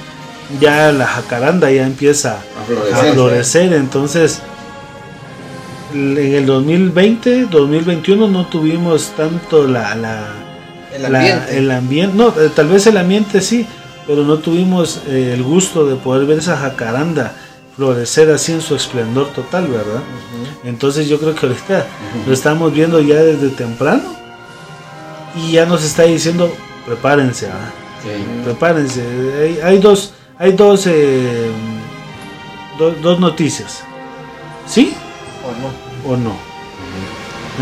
Ya 0.61 0.93
la 0.93 1.07
jacaranda 1.07 1.71
ya 1.71 1.87
empieza 1.87 2.33
A 2.33 2.37
a 2.37 2.65
florecer. 2.65 3.13
florecer, 3.15 3.73
entonces 3.75 4.41
en 5.93 6.17
el 6.35 6.47
2020, 6.47 7.47
2021 7.47 8.29
no 8.29 8.47
tuvimos 8.47 9.13
tanto 9.17 9.67
la, 9.67 9.95
la, 9.95 10.27
El 11.07 11.13
la- 11.13 11.19
ambiente. 11.19 11.59
el 11.59 11.71
ambiente, 11.71 12.17
no, 12.17 12.29
eh, 12.29 12.51
tal 12.55 12.69
vez 12.69 12.87
el 12.87 12.97
ambiente 12.97 13.41
sí, 13.41 13.67
pero 14.07 14.25
no 14.25 14.39
tuvimos 14.39 15.03
eh, 15.07 15.33
el 15.35 15.43
gusto 15.43 15.87
de 15.87 15.97
poder 15.97 16.27
ver 16.27 16.39
esa 16.39 16.57
jacaranda 16.57 17.35
florecer 17.77 18.31
así 18.31 18.53
en 18.53 18.61
su 18.61 18.75
esplendor 18.75 19.29
total, 19.29 19.67
¿verdad? 19.69 20.03
Entonces 20.65 21.09
yo 21.09 21.19
creo 21.21 21.35
que 21.35 21.47
ahorita 21.47 21.87
lo 22.27 22.33
estamos 22.33 22.73
viendo 22.73 23.01
ya 23.01 23.17
desde 23.23 23.51
temprano 23.51 24.03
y 25.37 25.53
ya 25.53 25.65
nos 25.67 25.85
está 25.85 26.03
diciendo 26.05 26.53
prepárense, 26.87 27.47
¿verdad? 27.47 27.71
Sí. 28.03 28.25
prepárense. 28.45 29.03
Hay, 29.43 29.61
hay 29.63 29.79
dos, 29.79 30.13
hay 30.39 30.53
dos, 30.53 30.87
eh, 30.87 31.51
do- 32.79 32.95
dos 33.03 33.21
noticias, 33.21 33.83
¿sí 34.67 34.95
¿O 35.45 36.09
no? 36.11 36.15
o 36.15 36.17
no? 36.17 36.48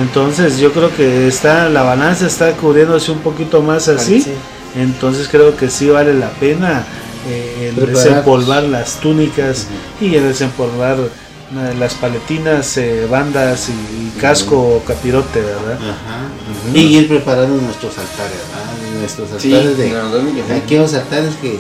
Entonces 0.01 0.59
yo 0.59 0.73
creo 0.73 0.95
que 0.95 1.27
está 1.29 1.69
la 1.69 1.83
balanza 1.83 2.27
está 2.27 2.53
cubriéndose 2.53 3.11
un 3.13 3.21
poquito 3.21 3.63
más 3.63 3.89
así. 3.89 4.21
Sí. 4.21 4.33
Entonces 4.77 5.29
creo 5.29 5.57
que 5.57 5.71
sí 5.71 5.89
vale 5.89 6.13
la 6.15 6.29
pena 6.31 6.85
eh, 7.29 7.73
el 7.77 7.87
desempolvar 7.87 8.65
las 8.65 9.01
túnicas 9.01 9.67
y 10.01 10.15
el 10.15 10.25
desempolvar 10.25 10.99
eh, 10.99 11.75
las 11.79 11.95
paletinas, 11.95 12.77
eh, 12.77 13.07
bandas 13.11 13.69
y, 13.71 13.73
y 13.73 14.21
casco 14.21 14.57
o 14.77 14.85
capirote, 14.85 15.41
¿verdad? 15.41 15.79
Ajá. 15.81 16.29
Y 16.75 16.81
ir 16.99 17.09
preparando 17.09 17.61
nuestros 17.63 17.97
altares, 17.99 18.37
¿verdad? 18.51 19.01
Nuestros 19.01 19.29
Sí, 19.41 19.55
altares 19.55 19.79
de 19.79 19.89
sí. 19.89 20.53
aquellos 20.53 20.93
altares 20.95 21.35
que, 21.41 21.59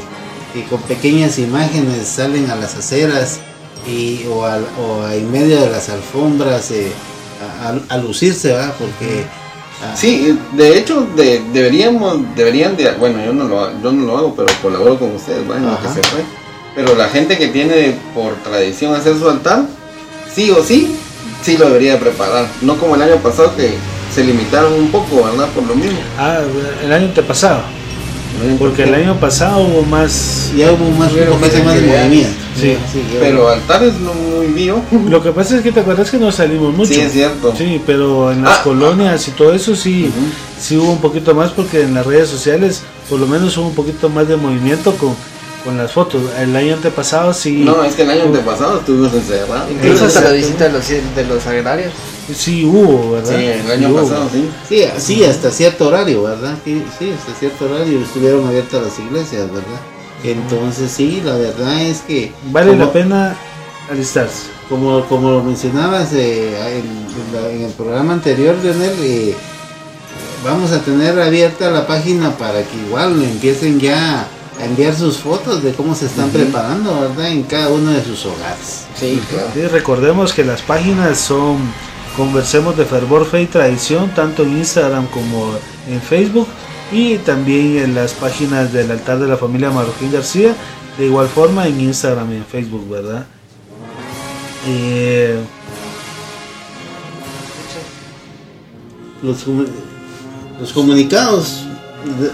que 0.53 0.65
con 0.69 0.81
pequeñas 0.83 1.39
imágenes 1.39 2.07
salen 2.07 2.51
a 2.51 2.57
las 2.57 2.75
aceras 2.77 3.39
y, 3.89 4.27
o, 4.31 4.45
al- 4.45 4.67
o 4.79 5.09
en 5.09 5.31
medio 5.33 5.59
de 5.61 5.71
las 5.71 5.89
alfombras 5.89 6.71
eh, 6.71 6.93
a, 7.89 7.97
lucirse, 7.99 8.49
¿verdad? 8.53 8.75
Porque 8.79 9.25
ah, 9.83 9.95
Sí, 9.97 10.39
de 10.53 10.79
hecho 10.79 11.07
de- 11.17 11.43
deberíamos, 11.53 12.19
deberían 12.35 12.77
de, 12.77 12.93
bueno 12.93 13.25
yo 13.25 13.33
no 13.33 13.45
lo, 13.45 13.83
yo 13.83 13.93
no 13.93 14.07
lo 14.07 14.19
hago, 14.19 14.35
pero 14.35 14.49
colaboro 14.63 14.99
con 14.99 15.15
ustedes, 15.15 15.47
bueno, 15.47 15.71
lo 15.71 15.81
que 15.81 15.87
Ajá. 15.87 15.95
se 15.95 16.03
fue. 16.03 16.21
Pero 16.75 16.95
la 16.95 17.09
gente 17.09 17.39
que 17.39 17.49
tiene 17.49 17.97
por 18.15 18.35
tradición 18.37 18.95
hacer 18.95 19.19
su 19.19 19.29
altar, 19.29 19.65
sí 20.35 20.51
o 20.51 20.63
sí, 20.63 20.95
sí 21.43 21.57
lo 21.57 21.67
debería 21.67 21.93
de 21.93 21.99
preparar. 21.99 22.47
No 22.61 22.77
como 22.77 22.97
el 22.97 23.03
año 23.03 23.17
pasado 23.17 23.55
que 23.57 23.75
se 24.15 24.23
limitaron 24.25 24.73
un 24.75 24.91
poco, 24.91 25.25
¿verdad? 25.25 25.49
Por 25.55 25.67
lo 25.67 25.75
mismo. 25.75 25.99
Ah, 26.19 26.41
el 26.85 26.93
año 26.93 27.07
antepasado, 27.07 27.63
porque 28.59 28.83
el 28.83 28.95
año 28.95 29.19
pasado 29.19 29.61
hubo 29.61 29.83
más... 29.83 30.53
ya 30.57 30.71
hubo 30.73 30.91
más, 30.91 31.11
más 31.13 31.75
de 31.75 31.81
movimiento. 31.83 32.46
Sí. 32.61 32.77
Pero 33.21 33.49
altares 33.49 33.95
no 34.01 34.15
muy 34.15 34.47
bio. 34.49 34.81
Lo 35.09 35.23
que 35.23 35.31
pasa 35.33 35.57
es 35.57 35.63
que 35.63 35.73
te 35.73 35.81
acuerdas 35.81 36.11
que 36.11 36.19
no 36.19 36.33
salimos 36.33 36.75
mucho. 36.75 36.93
Sí, 36.95 37.01
es 37.01 37.13
cierto. 37.13 37.55
Sí, 37.57 37.81
pero 37.87 38.33
en 38.33 38.43
las 38.43 38.59
Ah, 38.59 38.63
colonias 38.65 39.29
y 39.29 39.33
todo 39.33 39.53
eso 39.53 39.77
sí, 39.77 40.11
sí 40.61 40.77
hubo 40.77 40.91
un 40.93 41.01
poquito 41.01 41.35
más 41.35 41.51
porque 41.53 41.83
en 41.83 41.95
las 41.95 42.07
redes 42.07 42.29
sociales 42.29 42.83
por 43.11 43.21
lo 43.21 43.27
menos 43.27 43.57
hubo 43.59 43.69
un 43.69 43.75
poquito 43.75 44.09
más 44.09 44.27
de 44.29 44.37
movimiento 44.37 44.95
con, 44.97 45.15
con 45.65 45.77
las 45.77 45.93
fotos. 45.93 46.23
El 46.41 46.55
año 46.57 46.75
antepasado 46.75 47.33
sí, 47.35 47.63
No, 47.65 47.83
es 47.85 47.95
que 47.95 48.03
el 48.03 48.11
año 48.11 48.23
antepasado 48.25 48.79
estuvimos 48.79 49.13
encerrados. 49.13 49.71
Incluso 49.71 50.07
hasta 50.07 50.21
la 50.23 50.31
visita 50.33 50.65
de 50.65 50.73
los, 50.73 50.89
de 50.89 51.25
los 51.29 51.47
agrarios. 51.47 51.93
sí 52.35 52.65
hubo, 52.65 53.13
¿verdad? 53.13 53.37
Sí, 53.39 53.45
el 53.45 53.63
Sí 53.67 53.71
año 53.73 53.89
hubo. 53.91 54.03
pasado, 54.03 54.29
sí. 54.33 54.49
Sí, 54.69 54.85
sí, 54.99 55.25
hasta 55.25 55.51
cierto 55.51 55.89
horario, 55.89 56.23
¿verdad? 56.23 56.55
Sí, 56.65 56.83
sí, 56.99 57.13
hasta 57.19 57.39
cierto 57.39 57.65
horario 57.67 58.01
estuvieron 58.01 58.47
abiertas 58.47 58.83
las 58.83 58.99
iglesias, 58.99 59.43
¿verdad? 59.53 59.81
Entonces 60.25 60.91
sí, 60.91 61.21
la 61.25 61.35
verdad 61.37 61.81
es 61.83 62.01
que 62.01 62.33
Vale 62.51 62.71
como, 62.73 62.85
la 62.87 62.93
pena 62.93 63.37
alistarse. 63.91 64.49
como, 64.69 65.05
como 65.07 65.31
lo 65.31 65.43
mencionabas 65.43 66.13
eh, 66.13 66.79
en, 66.79 66.85
en 66.87 67.43
la- 67.43 67.51
en 67.51 67.63
el 67.63 67.71
programa 67.73 68.13
anterior, 68.15 68.57
Leonel, 68.63 68.95
eh, 69.01 69.35
vamos 70.45 70.73
a 70.73 70.81
tener 70.81 71.21
abierta 71.21 71.71
la 71.71 71.87
página 71.87 72.31
para 72.37 72.63
que 72.63 72.77
igual 72.87 73.23
empiecen 73.23 73.79
ya 73.81 74.27
a 74.61 74.65
enviar 74.65 74.95
sus 74.95 75.19
fotos 75.19 75.63
de 75.63 75.73
cómo 75.73 75.95
se 75.95 76.07
están 76.07 76.31
preparando, 76.31 76.99
¿verdad? 77.01 77.29
En 77.31 77.43
cada 77.43 77.69
uno 77.69 77.93
de 77.93 78.03
sus 78.03 78.25
hogares. 78.27 78.85
Sí, 78.99 79.21
claro. 79.31 79.49
Sí, 79.55 79.63
recordemos 79.67 80.33
que 80.33 80.45
las 80.45 80.63
páginas 80.63 81.19
son 81.19 81.59
Conversemos 82.17 82.75
de 82.79 82.87
Fervor, 82.87 83.27
Fe 83.27 83.43
y 83.43 83.47
Tradición, 83.47 84.09
tanto 84.15 84.43
en 84.45 84.57
Instagram 84.57 85.07
como 85.09 85.51
en 85.87 86.01
Facebook, 86.01 86.49
y 86.93 87.19
también 87.19 87.79
en 87.79 87.95
las 87.95 88.13
páginas 88.13 88.73
del 88.73 88.91
altar 88.91 89.19
de 89.19 89.29
la 89.29 89.37
familia 89.37 89.71
Marroquín 89.71 90.13
García, 90.13 90.55
de 90.99 91.07
igual 91.07 91.29
forma 91.29 91.67
en 91.67 91.81
Instagram 91.81 92.33
y 92.33 92.37
en 92.37 92.45
Facebook, 92.45 92.89
¿verdad? 92.89 93.27
Eh, 94.69 95.39
Los, 99.23 99.47
los 100.61 100.73
comunicados, 100.73 101.65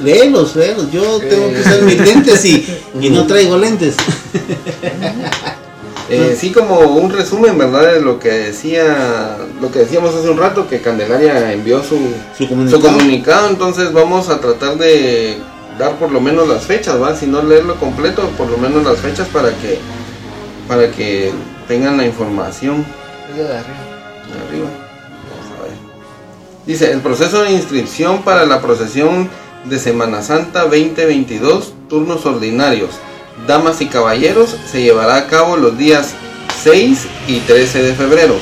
léelos, 0.03 0.57
léelos. 0.57 0.91
Yo 0.93 1.19
tengo 1.21 1.49
que 1.53 1.61
usar 1.61 1.83
mis 1.83 1.99
lentes 1.99 2.45
y, 2.45 2.67
y 3.01 3.09
no 3.09 3.25
traigo 3.27 3.57
lentes. 3.57 3.97
Eh, 6.15 6.37
sí, 6.39 6.53
como 6.53 6.79
un 6.81 7.11
resumen, 7.11 7.57
¿verdad? 7.57 7.95
De 7.95 8.01
lo 8.01 8.19
que 8.19 8.29
decía, 8.31 9.39
lo 9.61 9.71
que 9.71 9.81
decíamos 9.81 10.15
hace 10.15 10.29
un 10.29 10.37
rato, 10.39 10.69
que 10.69 10.81
Candelaria 10.81 11.53
envió 11.53 11.83
su, 11.83 11.99
Su 12.37 12.47
su 12.69 12.81
comunicado. 12.81 13.49
entonces 13.49 13.93
vamos 13.93 14.29
a 14.29 14.41
tratar 14.41 14.77
de 14.77 15.39
dar 15.79 15.97
por 15.97 16.11
lo 16.13 16.21
menos 16.21 16.49
las 16.49 16.65
fechas, 16.65 17.01
¿va? 17.01 17.17
Si 17.17 17.27
no 17.27 17.43
leerlo 17.43 17.77
completo, 17.77 18.29
por 18.37 18.49
lo 18.51 18.59
menos 18.59 18.85
las 18.85 18.99
fechas 18.99 19.27
para 19.29 19.49
que 19.51 19.79
para 20.69 20.91
que 20.91 21.33
tengan 21.67 21.97
la 21.97 22.05
información 22.07 22.85
de 23.35 23.43
arriba. 23.43 23.59
de 23.59 24.49
arriba. 24.49 24.67
Vamos 24.69 25.59
a 25.59 25.63
ver. 25.65 25.73
Dice, 26.67 26.93
el 26.93 27.01
proceso 27.01 27.43
de 27.43 27.53
inscripción 27.53 28.23
para 28.23 28.45
la 28.47 28.61
procesión 28.61 29.29
de 29.65 29.79
Semana 29.79 30.23
Santa 30.23 30.63
2022, 30.65 31.73
turnos 31.89 32.27
ordinarios, 32.27 32.91
damas 33.47 33.81
y 33.81 33.87
caballeros, 33.87 34.57
se 34.71 34.83
llevará 34.83 35.17
a 35.17 35.27
cabo 35.27 35.57
los 35.57 35.77
días 35.79 36.15
6 36.63 37.07
y 37.29 37.39
13 37.41 37.83
de 37.83 37.95
febrero 37.95 38.35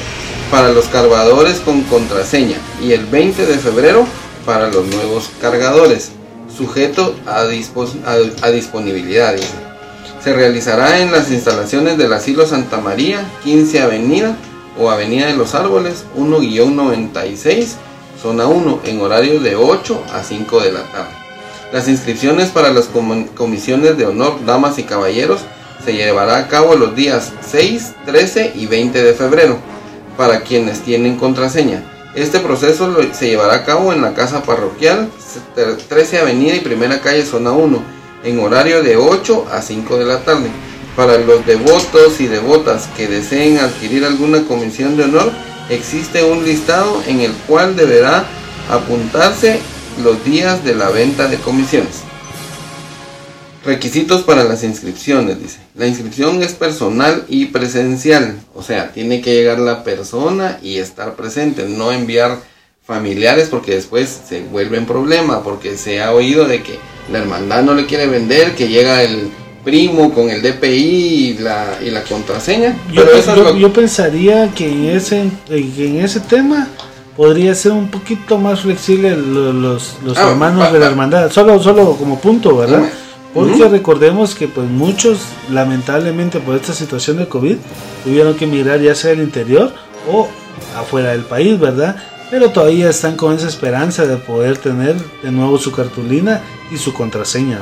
para 0.50 0.70
los 0.70 0.87
cargadores 0.87 1.61
con 1.61 1.83
contraseña 1.83 2.57
y 2.83 2.92
el 2.92 3.07
20 3.07 3.46
de 3.46 3.59
febrero 3.59 4.05
para 4.44 4.68
los 4.68 4.87
nuevos 4.87 5.31
cargadores, 5.40 6.11
sujeto 6.55 7.14
a, 7.26 7.44
dispos- 7.44 7.96
disponibilidad. 8.50 9.35
Se 10.22 10.33
realizará 10.35 10.98
en 11.00 11.12
las 11.12 11.31
instalaciones 11.31 11.96
del 11.96 12.12
Asilo 12.12 12.46
Santa 12.46 12.79
María, 12.79 13.24
15 13.44 13.81
Avenida 13.81 14.37
o 14.79 14.90
Avenida 14.90 15.26
de 15.26 15.37
los 15.37 15.55
Árboles, 15.55 16.05
1-96, 16.16 17.68
zona 18.20 18.46
1, 18.46 18.81
en 18.85 19.00
horario 19.00 19.40
de 19.40 19.57
8 19.57 20.03
a 20.12 20.22
5 20.22 20.61
de 20.61 20.72
la 20.72 20.83
tarde. 20.92 21.19
Las 21.72 21.87
inscripciones 21.87 22.48
para 22.48 22.72
las 22.72 22.88
comisiones 23.37 23.96
de 23.96 24.04
honor, 24.04 24.44
damas 24.44 24.78
y 24.80 24.83
caballeros, 24.83 25.40
se 25.85 25.94
llevará 25.94 26.38
a 26.38 26.48
cabo 26.48 26.74
los 26.74 26.96
días 26.96 27.33
6, 27.48 27.92
13 28.06 28.52
y 28.56 28.66
20 28.66 29.02
de 29.02 29.14
febrero, 29.14 29.56
para 30.16 30.40
quienes 30.40 30.80
tienen 30.80 31.16
contraseña. 31.16 31.85
Este 32.16 32.40
proceso 32.40 32.92
se 33.12 33.28
llevará 33.28 33.54
a 33.54 33.64
cabo 33.64 33.92
en 33.92 34.02
la 34.02 34.14
casa 34.14 34.42
parroquial, 34.42 35.09
13 35.88 36.18
Avenida 36.18 36.56
y 36.56 36.61
Primera 36.61 37.00
Calle, 37.00 37.24
zona 37.24 37.52
1, 37.52 37.80
en 38.24 38.40
horario 38.40 38.83
de 38.83 38.96
8 38.96 39.46
a 39.52 39.62
5 39.62 39.96
de 39.96 40.04
la 40.04 40.18
tarde. 40.24 40.50
Para 40.96 41.18
los 41.18 41.46
devotos 41.46 42.20
y 42.20 42.26
devotas 42.26 42.88
que 42.96 43.06
deseen 43.06 43.59
adquirir 43.59 44.04
alguna 44.04 44.42
comisión 44.42 44.96
de 44.96 45.04
honor, 45.04 45.30
existe 45.68 46.24
un 46.24 46.44
listado 46.44 47.00
en 47.06 47.20
el 47.20 47.33
cual 47.46 47.76
deberá 47.76 48.24
apuntarse 48.68 49.61
los 50.03 50.24
días 50.24 50.64
de 50.64 50.74
la 50.74 50.90
venta 50.90 51.29
de 51.29 51.37
comisiones. 51.38 52.03
Requisitos 53.64 54.22
para 54.22 54.44
las 54.44 54.64
inscripciones, 54.64 55.38
dice. 55.40 55.59
La 55.74 55.87
inscripción 55.87 56.42
es 56.42 56.55
personal 56.55 57.26
y 57.29 57.46
presencial, 57.46 58.37
o 58.55 58.62
sea, 58.62 58.90
tiene 58.92 59.20
que 59.20 59.35
llegar 59.35 59.59
la 59.59 59.85
persona 59.85 60.59
y 60.62 60.76
estar 60.79 61.14
presente, 61.14 61.66
no 61.68 61.92
enviar 61.92 62.38
familiares 62.87 63.48
porque 63.50 63.74
después 63.74 64.18
se 64.26 64.40
vuelve 64.44 64.79
un 64.79 64.87
problema, 64.87 65.42
porque 65.42 65.76
se 65.76 66.00
ha 66.03 66.12
oído 66.12 66.46
de 66.46 66.62
que 66.62 66.79
la 67.12 67.18
hermandad 67.18 67.62
no 67.62 67.74
le 67.74 67.85
quiere 67.85 68.07
vender, 68.07 68.55
que 68.55 68.68
llega 68.68 69.03
el 69.03 69.31
primo 69.62 70.14
con 70.14 70.31
el 70.31 70.40
DPI 70.40 70.68
y 70.72 71.38
la, 71.38 71.79
y 71.85 71.90
la 71.90 72.03
contraseña. 72.05 72.74
yo, 72.90 73.05
pero 73.05 73.18
eso 73.18 73.31
es 73.33 73.37
yo- 73.37 73.42
lo- 73.44 73.57
yo 73.59 73.72
pensaría 73.74 74.50
que 74.55 74.70
en 74.72 74.85
ese, 74.87 75.31
que 75.46 75.87
en 75.87 76.00
ese 76.00 76.20
tema 76.20 76.66
podría 77.20 77.54
ser 77.54 77.72
un 77.72 77.88
poquito 77.88 78.38
más 78.38 78.61
flexible 78.61 79.14
lo- 79.14 79.52
los, 79.52 79.96
los 80.02 80.16
Ah, 80.16 80.30
hermanos 80.30 80.72
de 80.72 80.78
la 80.78 80.87
hermandad, 80.87 81.30
solo, 81.30 81.62
solo 81.62 81.94
como 81.98 82.18
punto, 82.18 82.56
¿verdad? 82.56 82.88
Porque 83.35 83.68
recordemos 83.68 84.35
que 84.35 84.48
pues 84.48 84.66
muchos, 84.70 85.18
lamentablemente 85.50 86.40
por 86.40 86.56
esta 86.56 86.72
situación 86.72 87.18
de 87.18 87.28
COVID, 87.28 87.56
tuvieron 88.04 88.35
que 88.37 88.46
emigrar 88.46 88.80
ya 88.80 88.94
sea 88.94 89.12
al 89.12 89.20
interior 89.20 89.70
o 90.11 90.28
afuera 90.78 91.11
del 91.11 91.24
país, 91.24 91.61
¿verdad? 91.61 91.96
Pero 92.30 92.48
todavía 92.52 92.88
están 92.88 93.16
con 93.16 93.35
esa 93.35 93.48
esperanza 93.48 94.06
de 94.06 94.16
poder 94.16 94.56
tener 94.56 94.96
de 95.22 95.30
nuevo 95.30 95.59
su 95.59 95.72
cartulina 95.72 96.40
y 96.72 96.78
su 96.78 96.94
contraseña. 96.94 97.59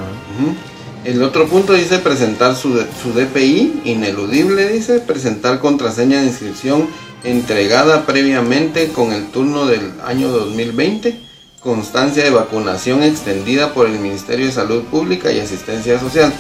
El 1.04 1.20
otro 1.20 1.48
punto 1.48 1.72
dice 1.72 1.98
presentar 1.98 2.54
su, 2.54 2.74
su 3.02 3.12
DPI, 3.12 3.80
ineludible 3.86 4.68
dice, 4.68 5.00
presentar 5.00 5.58
contraseña 5.58 6.20
de 6.20 6.26
inscripción 6.28 6.86
entregada 7.30 8.06
previamente 8.06 8.88
con 8.88 9.12
el 9.12 9.26
turno 9.28 9.66
del 9.66 9.92
año 10.04 10.28
2020, 10.28 11.18
constancia 11.60 12.24
de 12.24 12.30
vacunación 12.30 13.02
extendida 13.02 13.74
por 13.74 13.86
el 13.86 13.98
Ministerio 13.98 14.46
de 14.46 14.52
Salud 14.52 14.82
Pública 14.84 15.32
y 15.32 15.40
Asistencia 15.40 15.98
Social, 15.98 16.32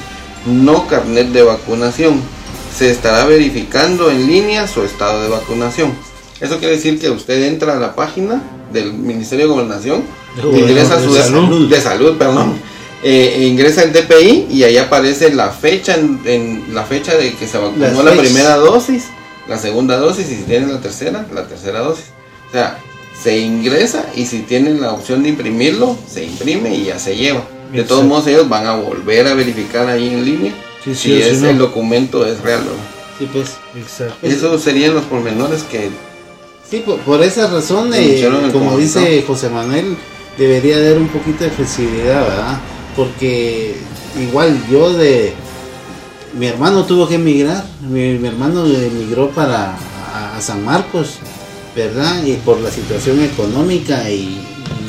no 0.46 0.86
carnet 0.86 1.28
de 1.28 1.42
vacunación. 1.42 2.20
Se 2.76 2.90
estará 2.90 3.24
verificando 3.24 4.10
en 4.10 4.26
línea 4.26 4.68
su 4.68 4.82
estado 4.82 5.22
de 5.22 5.28
vacunación. 5.28 5.92
Eso 6.40 6.58
quiere 6.58 6.76
decir 6.76 7.00
que 7.00 7.10
usted 7.10 7.44
entra 7.44 7.76
a 7.76 7.80
la 7.80 7.94
página 7.94 8.42
del 8.72 8.92
Ministerio 8.92 9.46
de 9.46 9.52
Gobernación, 9.52 10.04
ingresa 10.36 11.02
su 11.02 11.12
de 11.12 11.22
salud, 11.22 11.68
de 11.68 11.80
salud 11.80 12.16
perdón, 12.16 12.60
eh, 13.02 13.46
ingresa 13.48 13.82
el 13.82 13.92
DPI 13.92 14.46
y 14.50 14.62
ahí 14.62 14.76
aparece 14.76 15.32
la 15.32 15.50
fecha 15.50 15.96
en, 15.96 16.66
la 16.72 16.84
fecha 16.84 17.16
de 17.16 17.34
que 17.34 17.46
se 17.46 17.58
vacunó 17.58 18.02
la 18.02 18.12
primera 18.12 18.56
dosis, 18.56 19.06
la 19.48 19.58
segunda 19.58 19.96
dosis 19.96 20.30
y 20.30 20.36
si 20.36 20.42
tiene 20.42 20.66
la 20.72 20.80
tercera, 20.80 21.26
la 21.32 21.46
tercera 21.46 21.80
dosis. 21.80 22.06
O 22.48 22.52
sea, 22.52 22.78
se 23.22 23.38
ingresa 23.38 24.06
y 24.14 24.26
si 24.26 24.40
tienen 24.40 24.80
la 24.80 24.92
opción 24.92 25.22
de 25.22 25.30
imprimirlo, 25.30 25.96
se 26.08 26.24
imprime 26.24 26.74
y 26.74 26.84
ya 26.84 26.98
se 26.98 27.16
lleva. 27.16 27.42
De 27.72 27.84
todos 27.84 28.04
modos 28.04 28.26
ellos 28.26 28.48
van 28.48 28.66
a 28.66 28.76
volver 28.76 29.26
a 29.26 29.34
verificar 29.34 29.88
ahí 29.88 30.08
en 30.08 30.24
línea 30.24 30.54
si 30.94 31.20
ese 31.20 31.50
el 31.50 31.58
documento 31.58 32.24
es 32.24 32.40
real. 32.40 32.60
Sí, 33.18 33.28
pues, 33.32 33.56
exacto. 33.76 34.26
Esos 34.26 34.62
serían 34.62 34.94
los 34.94 35.04
pormenores 35.04 35.62
que 35.64 35.90
Sí, 36.70 36.84
por, 37.06 37.22
esa 37.22 37.46
razón, 37.46 37.92
eh, 37.94 38.28
como 38.52 38.76
dice 38.76 39.24
José 39.26 39.48
Manuel, 39.48 39.96
debería 40.36 40.76
haber 40.76 40.98
un 40.98 41.08
poquito 41.08 41.44
de 41.44 41.50
flexibilidad, 41.50 42.20
¿verdad? 42.20 42.60
Porque 42.94 43.74
igual 44.20 44.54
yo 44.70 44.92
de... 44.92 45.32
Mi 46.34 46.46
hermano 46.46 46.84
tuvo 46.84 47.08
que 47.08 47.14
emigrar, 47.14 47.64
mi, 47.80 48.24
hermano 48.26 48.66
emigró 48.66 49.30
para 49.30 49.76
a, 50.14 50.40
San 50.40 50.64
Marcos, 50.64 51.18
¿verdad? 51.74 52.22
Y 52.24 52.34
por 52.34 52.60
la 52.60 52.70
situación 52.70 53.22
económica 53.22 54.10
y 54.10 54.40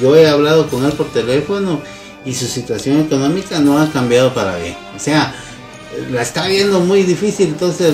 yo 0.02 0.16
he 0.16 0.28
hablado 0.28 0.70
con 0.70 0.86
él 0.86 0.92
por 0.94 1.12
teléfono 1.12 1.82
y 2.26 2.34
su 2.34 2.46
situación 2.46 3.00
económica 3.00 3.60
no 3.60 3.80
ha 3.80 3.90
cambiado 3.90 4.34
para 4.34 4.58
bien. 4.58 4.76
O 4.96 5.00
sea, 5.00 5.34
la 6.12 6.22
está 6.22 6.48
viendo 6.48 6.82
muy 6.82 7.04
difícil, 7.04 7.50
entonces 7.50 7.94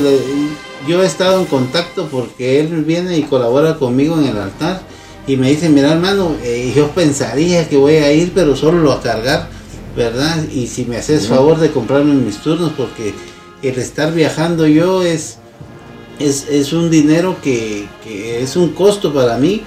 yo 0.87 1.03
he 1.03 1.05
estado 1.05 1.39
en 1.39 1.45
contacto 1.45 2.07
porque 2.11 2.59
él 2.59 2.83
viene 2.83 3.17
y 3.17 3.23
colabora 3.23 3.75
conmigo 3.75 4.17
en 4.19 4.25
el 4.25 4.37
altar 4.37 4.81
y 5.27 5.37
me 5.37 5.49
dice, 5.49 5.69
mira 5.69 5.93
hermano, 5.93 6.35
eh, 6.43 6.71
yo 6.75 6.89
pensaría 6.89 7.67
que 7.67 7.77
voy 7.77 7.95
a 7.95 8.11
ir, 8.11 8.31
pero 8.35 8.55
solo 8.55 8.91
a 8.91 9.01
cargar, 9.01 9.49
¿verdad? 9.95 10.43
Y 10.49 10.67
si 10.67 10.85
me 10.85 10.97
haces 10.97 11.27
favor 11.27 11.59
de 11.59 11.71
comprarme 11.71 12.13
mis 12.13 12.37
turnos, 12.37 12.73
porque 12.77 13.13
el 13.61 13.77
estar 13.79 14.13
viajando 14.13 14.67
yo 14.67 15.03
es, 15.03 15.37
es, 16.19 16.73
un 16.73 16.89
dinero 16.89 17.37
que, 17.41 17.87
es 18.05 18.55
un 18.55 18.69
costo 18.69 19.13
para 19.13 19.37
mí, 19.37 19.63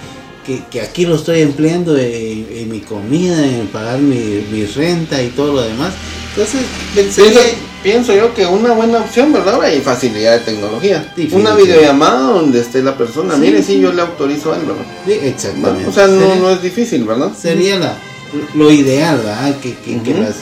que, 0.70 0.80
aquí 0.80 1.04
lo 1.04 1.16
estoy 1.16 1.40
empleando 1.40 1.96
en, 1.96 2.70
mi 2.70 2.80
comida, 2.80 3.44
en 3.44 3.66
pagar 3.68 3.98
mi, 3.98 4.44
mi, 4.50 4.64
renta 4.66 5.22
y 5.22 5.28
todo 5.28 5.54
lo 5.54 5.62
demás. 5.62 5.92
Entonces, 6.34 6.60
pensé 6.94 7.56
pienso 7.82 8.14
yo 8.14 8.34
que 8.34 8.46
una 8.46 8.72
buena 8.72 8.98
opción, 8.98 9.32
¿verdad? 9.32 9.62
Hay 9.62 9.80
facilidad 9.80 10.38
de 10.38 10.40
tecnología. 10.40 11.12
una 11.32 11.54
videollamada 11.54 12.20
donde 12.20 12.60
esté 12.60 12.82
la 12.82 12.96
persona. 12.96 13.36
Mire, 13.36 13.62
si 13.62 13.80
yo 13.80 13.92
le 13.92 14.02
autorizo 14.02 14.52
algo, 14.52 14.74
¿verdad? 14.74 14.92
Sí, 15.06 15.12
exactamente. 15.12 15.88
O 15.88 15.92
sea, 15.92 16.06
no, 16.06 16.36
no 16.36 16.50
es 16.50 16.62
difícil, 16.62 17.04
¿verdad? 17.04 17.32
Sería 17.36 17.78
la, 17.78 17.96
lo 18.54 18.70
ideal, 18.70 19.18
¿verdad? 19.18 19.54
Que, 19.60 19.74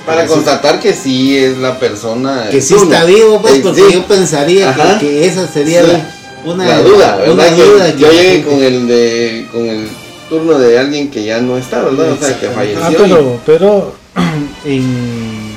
Para 0.04 0.26
constatar 0.26 0.80
que 0.80 0.92
sí 0.92 1.36
es 1.36 1.58
la 1.58 1.78
persona. 1.78 2.48
Que 2.50 2.60
sí 2.60 2.74
está 2.74 3.04
vivo, 3.04 3.40
pues, 3.40 3.60
porque 3.60 3.92
yo 3.92 4.04
pensaría 4.06 4.74
que, 4.98 5.26
esa 5.26 5.46
sería 5.46 5.82
la, 5.82 6.10
una 6.44 6.80
duda, 6.80 7.16
¿verdad? 7.16 7.56
duda 7.56 7.94
yo 7.96 8.10
llegué 8.10 8.44
con 8.44 8.62
el 8.62 8.86
de 8.86 9.46
con 9.52 9.66
el 9.66 9.88
turno 10.28 10.58
de 10.58 10.78
alguien 10.78 11.10
que 11.10 11.24
ya 11.24 11.40
no 11.40 11.56
está, 11.56 11.82
¿verdad? 11.82 12.12
O 12.12 12.16
sea, 12.16 12.38
que 12.38 12.48
falleció. 12.48 12.84
Ah, 12.84 12.92
pero, 12.96 13.40
pero 13.44 13.94
en 14.64 15.56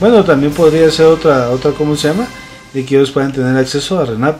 bueno, 0.00 0.24
también 0.24 0.52
podría 0.52 0.90
ser 0.90 1.06
otra, 1.06 1.50
otra 1.50 1.70
¿cómo 1.70 1.96
se 1.96 2.08
llama? 2.08 2.26
De 2.72 2.84
que 2.84 2.96
ellos 2.96 3.10
puedan 3.10 3.32
tener 3.32 3.56
acceso 3.56 3.98
a 3.98 4.04
RENAP. 4.04 4.36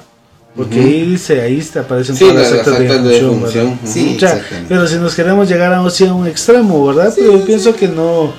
Porque 0.56 0.78
ahí 0.78 1.02
dice, 1.10 1.40
ahí 1.40 1.60
te 1.60 1.80
aparecen 1.80 2.16
todas 2.16 2.34
las 2.34 2.52
actas 2.52 3.04
de 3.04 3.20
función. 3.22 3.78
Sí, 3.84 4.16
pero 4.68 4.86
si 4.86 4.96
nos 4.96 5.14
queremos 5.14 5.48
llegar 5.48 5.72
a 5.72 5.80
un 5.82 6.26
extremo, 6.26 6.86
¿verdad? 6.86 7.12
pero 7.14 7.32
yo 7.32 7.44
pienso 7.44 7.74
que 7.74 7.88
no. 7.88 8.32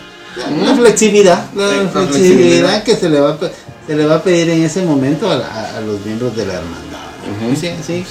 La 0.64 0.76
flexibilidad, 0.76 1.46
la, 1.56 1.88
flexibilidad, 1.90 2.84
que 2.84 2.96
se 2.96 3.10
le 3.10 3.22
va 3.22 3.32
a, 3.32 3.40
se 3.88 3.96
le 3.96 4.06
va 4.06 4.16
a 4.16 4.24
pedir 4.24 4.50
en 4.50 4.64
ese 4.64 4.84
momento 4.84 5.30
a, 5.30 5.78
a, 5.78 5.80
los 5.80 6.06
miembros 6.06 6.36
de 6.36 6.46
la 6.46 6.56
hermandad. 6.56 7.56
sí, 7.56 7.70
sí, 7.86 8.04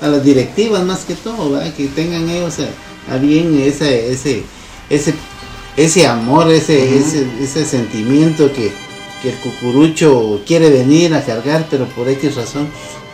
a 0.00 0.06
las 0.06 0.22
directivas 0.22 0.84
más 0.84 1.00
que 1.00 1.14
todo, 1.14 1.50
¿verdad? 1.50 1.72
que 1.72 1.88
tengan 1.88 2.30
ellos 2.30 2.54
a, 2.60 3.14
a 3.14 3.18
bien 3.18 3.60
ese, 3.60 4.12
ese, 4.12 4.44
ese 4.88 5.14
ese 5.76 6.06
amor, 6.06 6.50
ese, 6.50 6.96
ese, 6.98 7.26
ese, 7.40 7.64
sentimiento 7.64 8.50
que, 8.52 8.72
el 9.24 9.34
cucurucho 9.38 10.40
quiere 10.46 10.70
venir 10.70 11.12
a 11.12 11.20
cargar, 11.20 11.66
pero 11.68 11.86
por 11.86 12.08
X 12.08 12.36
razón 12.36 12.68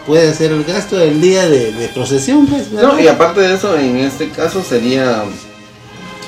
puede 0.07 0.31
hacer 0.31 0.53
el 0.53 0.65
gasto 0.65 0.97
del 0.97 1.21
día 1.21 1.49
de, 1.49 1.91
procesión. 1.95 2.47
Pues, 2.47 2.71
no, 2.71 2.99
y 3.01 3.09
aparte 3.09 3.41
de 3.41 3.55
eso, 3.55 3.79
en 3.79 3.99
este 3.99 4.31
caso 4.31 4.62
sería 4.62 5.25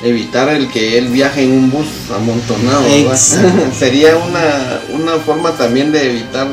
evitar 0.02 0.48
el 0.48 0.68
que 0.70 0.98
él 0.98 1.08
viaje 1.08 1.44
en 1.44 1.52
un 1.52 1.70
bus 1.70 1.86
amontonado. 2.14 2.84
sería 3.78 4.16
una, 4.16 4.80
una 4.92 5.12
forma 5.18 5.52
también 5.52 5.92
de 5.92 6.10
evitar 6.10 6.48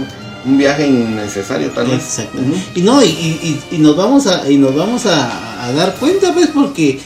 un 0.46 0.58
viaje 0.58 0.88
innecesario 0.88 1.70
tal 1.72 1.88
vez. 1.88 2.22
Y 2.76 2.82
no, 2.82 3.04
y, 3.04 3.60
y, 3.72 3.78
nos 3.78 3.96
vamos 3.96 4.28
a, 4.28 4.50
y 4.50 4.58
nos 4.58 4.76
vamos 4.76 5.06
a, 5.06 5.66
a 5.66 5.72
dar 5.74 5.96
cuenta, 5.96 6.34
pues, 6.34 6.48
porque 6.48 7.00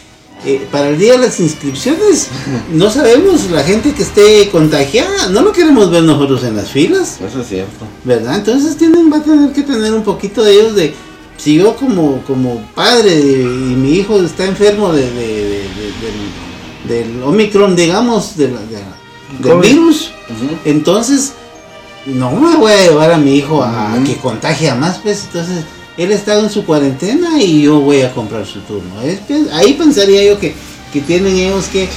eh, 0.46 0.68
para 0.72 0.90
el 0.90 0.98
día 0.98 1.14
de 1.14 1.20
las 1.20 1.40
inscripciones 1.40 2.30
no 2.72 2.90
sabemos 2.90 3.50
la 3.50 3.64
gente 3.64 3.94
que 3.94 4.04
esté 4.04 4.50
contagiada, 4.50 5.30
no 5.30 5.42
lo 5.42 5.52
queremos 5.52 5.90
ver 5.90 6.04
nosotros 6.04 6.44
en 6.44 6.56
las 6.56 6.70
filas. 6.70 7.20
Eso 7.20 7.42
es 7.42 7.48
cierto. 7.48 7.86
¿Verdad? 8.04 8.36
Entonces 8.36 8.78
tienen, 8.78 9.12
va 9.12 9.18
a 9.18 9.24
tener 9.24 9.52
que 9.54 9.64
tener 9.64 9.94
un 9.94 10.04
poquito 10.04 10.44
de 10.44 10.54
ellos 10.54 10.76
de, 10.76 10.94
si 11.38 11.56
yo 11.56 11.76
como, 11.76 12.22
como 12.24 12.62
padre 12.76 13.20
y 13.20 13.76
mi 13.76 13.94
hijo 13.94 14.22
está 14.22 14.46
enfermo 14.46 14.94
de, 14.94 15.64
del 16.88 17.24
Omicron, 17.24 17.76
digamos, 17.76 18.38
de 18.38 18.54
del 19.40 19.60
virus, 19.60 20.12
entonces 20.64 21.34
no 22.06 22.32
me 22.32 22.56
voy 22.56 22.72
a 22.72 22.84
llevar 22.84 23.12
a 23.12 23.18
mi 23.18 23.36
hijo 23.36 23.64
a, 23.64 23.98
que 24.06 24.16
contagie 24.18 24.70
a 24.70 24.76
más, 24.76 25.00
pues 25.00 25.24
entonces 25.26 25.66
él 25.98 26.12
ha 26.12 26.16
estado 26.16 26.44
en 26.44 26.50
su 26.50 26.66
cuarentena 26.66 27.42
y 27.42 27.64
yo 27.64 27.80
voy 27.80 28.02
a 28.02 28.12
comprar 28.14 28.46
su 28.46 28.60
turno. 28.62 28.94
ahí 29.54 29.74
pensaría 29.74 30.24
yo 30.26 30.40
que, 30.40 30.54
que 30.92 31.02
tienen 31.02 31.36
ellos 31.36 31.68
que, 31.68 31.88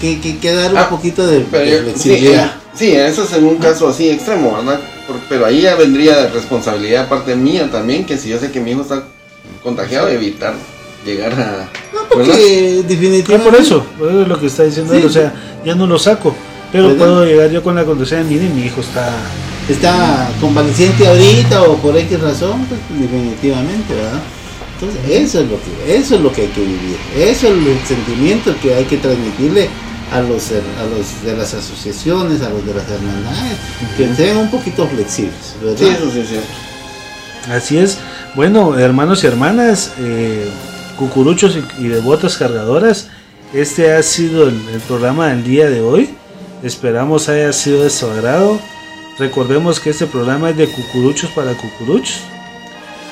que, 0.00 0.52
dar 0.54 0.72
un 0.72 0.78
ah, 0.78 0.88
poquito 0.88 1.26
de, 1.26 1.42
flexibilidad. 1.44 2.54
Sí, 2.74 2.92
eso 2.92 3.24
es 3.24 3.32
en 3.32 3.44
un 3.44 3.56
caso 3.56 3.88
así 3.88 4.10
extremo, 4.10 4.56
¿verdad? 4.56 4.80
pero 5.28 5.46
ahí 5.46 5.62
ya 5.62 5.76
vendría 5.76 6.28
responsabilidad 6.28 7.08
parte 7.08 7.36
mía 7.36 7.70
también, 7.70 8.04
que 8.04 8.18
si 8.18 8.28
yo 8.28 8.38
sé 8.38 8.50
que 8.50 8.60
mi 8.60 8.72
hijo 8.72 8.82
está 8.82 9.04
contagiado, 9.62 10.08
evitar 10.08 10.54
llegar 11.04 11.32
a... 11.32 11.70
No, 11.94 12.00
porque 12.10 12.82
definitivamente... 12.86 13.34
Ah, 13.34 13.44
por 13.44 13.54
eso, 13.54 13.86
es 14.22 14.28
lo 14.28 14.38
que 14.38 14.46
está 14.46 14.64
diciendo 14.64 14.92
él, 14.92 15.06
o 15.06 15.10
sea, 15.10 15.32
ya 15.64 15.74
no 15.74 15.86
lo 15.86 15.98
saco, 15.98 16.34
pero 16.72 16.94
puedo 16.96 17.24
llegar 17.24 17.50
yo 17.50 17.62
con 17.62 17.76
la 17.76 17.84
contraseña, 17.84 18.24
mire, 18.24 18.48
mi 18.48 18.62
hijo 18.62 18.80
está 18.80 19.10
está 19.68 20.30
convaleciente 20.40 21.06
ahorita 21.06 21.62
o 21.62 21.76
por 21.76 21.96
X 21.96 22.20
razón, 22.20 22.66
pues 22.66 22.80
definitivamente, 23.00 23.94
¿verdad? 23.94 24.20
Entonces 24.74 25.00
eso 25.08 25.40
es 25.40 25.48
lo 25.48 25.56
que, 25.56 25.96
eso 25.96 26.14
es 26.16 26.20
lo 26.20 26.32
que 26.32 26.42
hay 26.42 26.48
que 26.48 26.60
vivir, 26.60 26.96
eso 27.16 27.46
es 27.48 27.52
el 27.52 27.86
sentimiento 27.86 28.54
que 28.60 28.74
hay 28.74 28.84
que 28.84 28.98
transmitirle 28.98 29.68
a 30.12 30.20
los, 30.20 30.52
a 30.52 30.84
los 30.86 31.24
de 31.24 31.36
las 31.36 31.54
asociaciones, 31.54 32.42
a 32.42 32.50
los 32.50 32.64
de 32.64 32.74
las 32.74 32.88
hermandades, 32.88 33.56
que 33.96 34.14
sean 34.14 34.36
un 34.36 34.50
poquito 34.50 34.86
flexibles, 34.86 35.56
¿verdad? 35.62 35.78
Sí, 35.78 35.86
eso 35.86 36.10
sí 36.12 36.20
es 36.20 36.28
cierto. 36.28 36.48
Así 37.50 37.78
es. 37.78 37.98
Bueno, 38.34 38.78
hermanos 38.78 39.24
y 39.24 39.26
hermanas, 39.26 39.92
eh, 39.98 40.48
cucuruchos 40.98 41.56
y, 41.56 41.84
y, 41.84 41.88
devotas 41.88 42.36
cargadoras, 42.36 43.08
este 43.52 43.92
ha 43.92 44.02
sido 44.02 44.48
el, 44.48 44.60
el 44.72 44.80
programa 44.80 45.28
del 45.28 45.42
día 45.42 45.70
de 45.70 45.80
hoy. 45.80 46.10
Esperamos 46.62 47.28
haya 47.28 47.52
sido 47.52 47.82
de 47.82 47.90
su 47.90 48.06
agrado. 48.06 48.58
Recordemos 49.18 49.80
que 49.80 49.90
este 49.90 50.06
programa 50.06 50.50
es 50.50 50.56
de 50.56 50.68
cucuruchos 50.68 51.30
para 51.30 51.54
cucuruchos. 51.54 52.20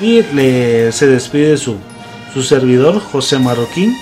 Y 0.01 0.23
le, 0.23 0.93
se 0.93 1.07
despide 1.07 1.57
su, 1.57 1.77
su 2.33 2.43
servidor, 2.43 3.01
José 3.01 3.39
Marroquín, 3.39 3.97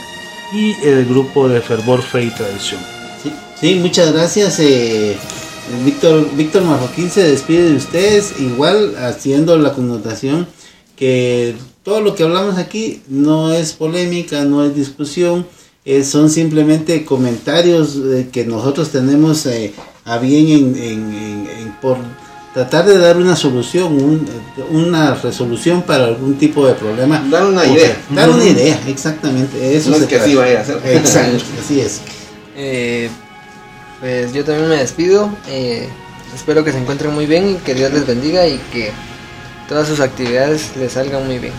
y 0.53 0.73
el 0.87 1.07
grupo 1.07 1.49
de 1.49 1.61
Fervor, 1.61 2.03
Fe 2.03 2.25
y 2.25 2.31
Tradición. 2.31 2.81
Sí, 3.61 3.77
muchas 3.77 4.13
gracias. 4.13 4.59
Eh, 4.59 5.17
Víctor, 5.85 6.29
Víctor 6.35 6.65
Marroquín 6.65 7.11
se 7.11 7.23
despide 7.23 7.71
de 7.71 7.77
ustedes, 7.77 8.41
igual 8.41 8.97
haciendo 8.97 9.57
la 9.57 9.73
connotación 9.73 10.47
que 10.97 11.55
todo 11.83 12.01
lo 12.01 12.15
que 12.15 12.23
hablamos 12.23 12.59
aquí 12.59 13.03
no 13.09 13.53
es 13.53 13.73
polémica, 13.73 14.45
no 14.45 14.65
es 14.65 14.75
discusión, 14.75 15.47
eh, 15.85 16.05
son 16.05 16.31
simplemente 16.31 17.05
comentarios 17.05 17.97
eh, 17.97 18.29
que 18.31 18.45
nosotros 18.45 18.91
tenemos 18.91 19.47
eh, 19.47 19.73
a 20.05 20.19
bien 20.19 20.49
en, 20.49 20.83
en, 20.83 21.49
en, 21.59 21.73
por 21.81 21.97
tratar 22.53 22.85
de 22.85 22.99
dar 22.99 23.17
una 23.17 23.37
solución, 23.37 24.27
una 24.71 25.15
resolución 25.15 25.83
para 25.83 26.05
algún 26.05 26.37
tipo 26.37 26.67
de 26.67 26.75
problema. 26.75 27.25
Dar 27.31 27.47
una 27.47 27.65
idea. 27.65 27.97
Dar 28.11 28.31
una 28.31 28.45
idea, 28.45 28.81
exactamente. 28.89 29.77
Eso 29.77 29.91
no 29.91 29.97
es 29.97 30.05
que 30.05 30.17
así 30.17 30.35
vaya 30.35 30.61
a 30.61 30.65
ser. 30.65 30.81
Exacto, 30.85 31.45
así 31.65 31.81
es. 31.81 32.01
Eh, 32.57 33.09
pues 34.01 34.33
yo 34.33 34.45
también 34.45 34.69
me 34.69 34.77
despido. 34.77 35.31
Eh, 35.49 35.89
espero 36.35 36.65
que 36.65 36.73
se 36.73 36.79
encuentren 36.79 37.15
muy 37.15 37.27
bien 37.27 37.51
y 37.51 37.55
que 37.55 37.75
Dios 37.75 37.93
les 37.93 38.07
bendiga 38.07 38.47
y 38.47 38.59
que 38.73 38.91
todas 39.69 39.89
sus 39.89 40.01
actividades 40.01 40.71
les 40.77 40.93
salgan 40.93 41.27
muy 41.27 41.39
bien. 41.39 41.55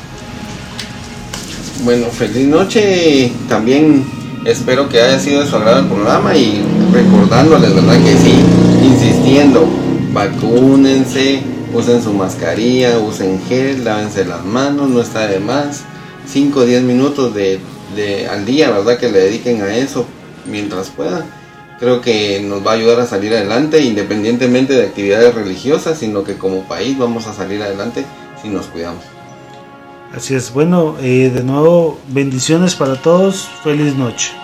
Bueno, 1.83 2.07
feliz 2.07 2.47
noche. 2.47 3.31
También 3.49 4.22
espero 4.45 4.89
que 4.89 5.01
haya 5.01 5.19
sido 5.19 5.41
de 5.41 5.47
su 5.47 5.55
agrado 5.55 5.79
el 5.79 5.87
programa 5.87 6.35
y 6.35 6.61
recordándoles, 6.91 7.73
¿verdad? 7.75 8.03
Que 8.03 8.17
sí, 8.17 8.35
insistiendo, 8.83 9.67
vacúnense, 10.11 11.41
usen 11.73 12.01
su 12.03 12.13
mascarilla, 12.13 12.99
usen 12.99 13.41
gel, 13.47 13.83
lávense 13.83 14.25
las 14.25 14.43
manos, 14.45 14.89
no 14.89 15.01
está 15.01 15.27
de 15.27 15.39
más. 15.39 15.83
5 16.25 16.59
o 16.59 16.65
10 16.65 16.83
minutos 16.83 17.33
de, 17.33 17.59
al 18.29 18.45
día, 18.45 18.71
¿verdad? 18.71 18.97
Que 18.97 19.09
le 19.09 19.19
dediquen 19.19 19.61
a 19.61 19.75
eso 19.75 20.05
mientras 20.49 20.89
puedan. 20.89 21.23
Creo 21.79 22.01
que 22.01 22.41
nos 22.41 22.65
va 22.65 22.71
a 22.71 22.75
ayudar 22.75 22.99
a 23.01 23.05
salir 23.05 23.33
adelante 23.33 23.81
independientemente 23.81 24.73
de 24.73 24.83
actividades 24.83 25.33
religiosas, 25.35 25.99
sino 25.99 26.23
que 26.23 26.35
como 26.35 26.67
país 26.67 26.97
vamos 26.97 27.27
a 27.27 27.33
salir 27.33 27.61
adelante 27.61 28.05
si 28.41 28.47
nos 28.47 28.67
cuidamos. 28.67 29.12
Así 30.13 30.35
es, 30.35 30.53
bueno, 30.53 30.95
eh, 31.01 31.31
de 31.33 31.43
nuevo 31.43 31.99
bendiciones 32.09 32.75
para 32.75 33.01
todos, 33.01 33.49
feliz 33.63 33.95
noche. 33.95 34.42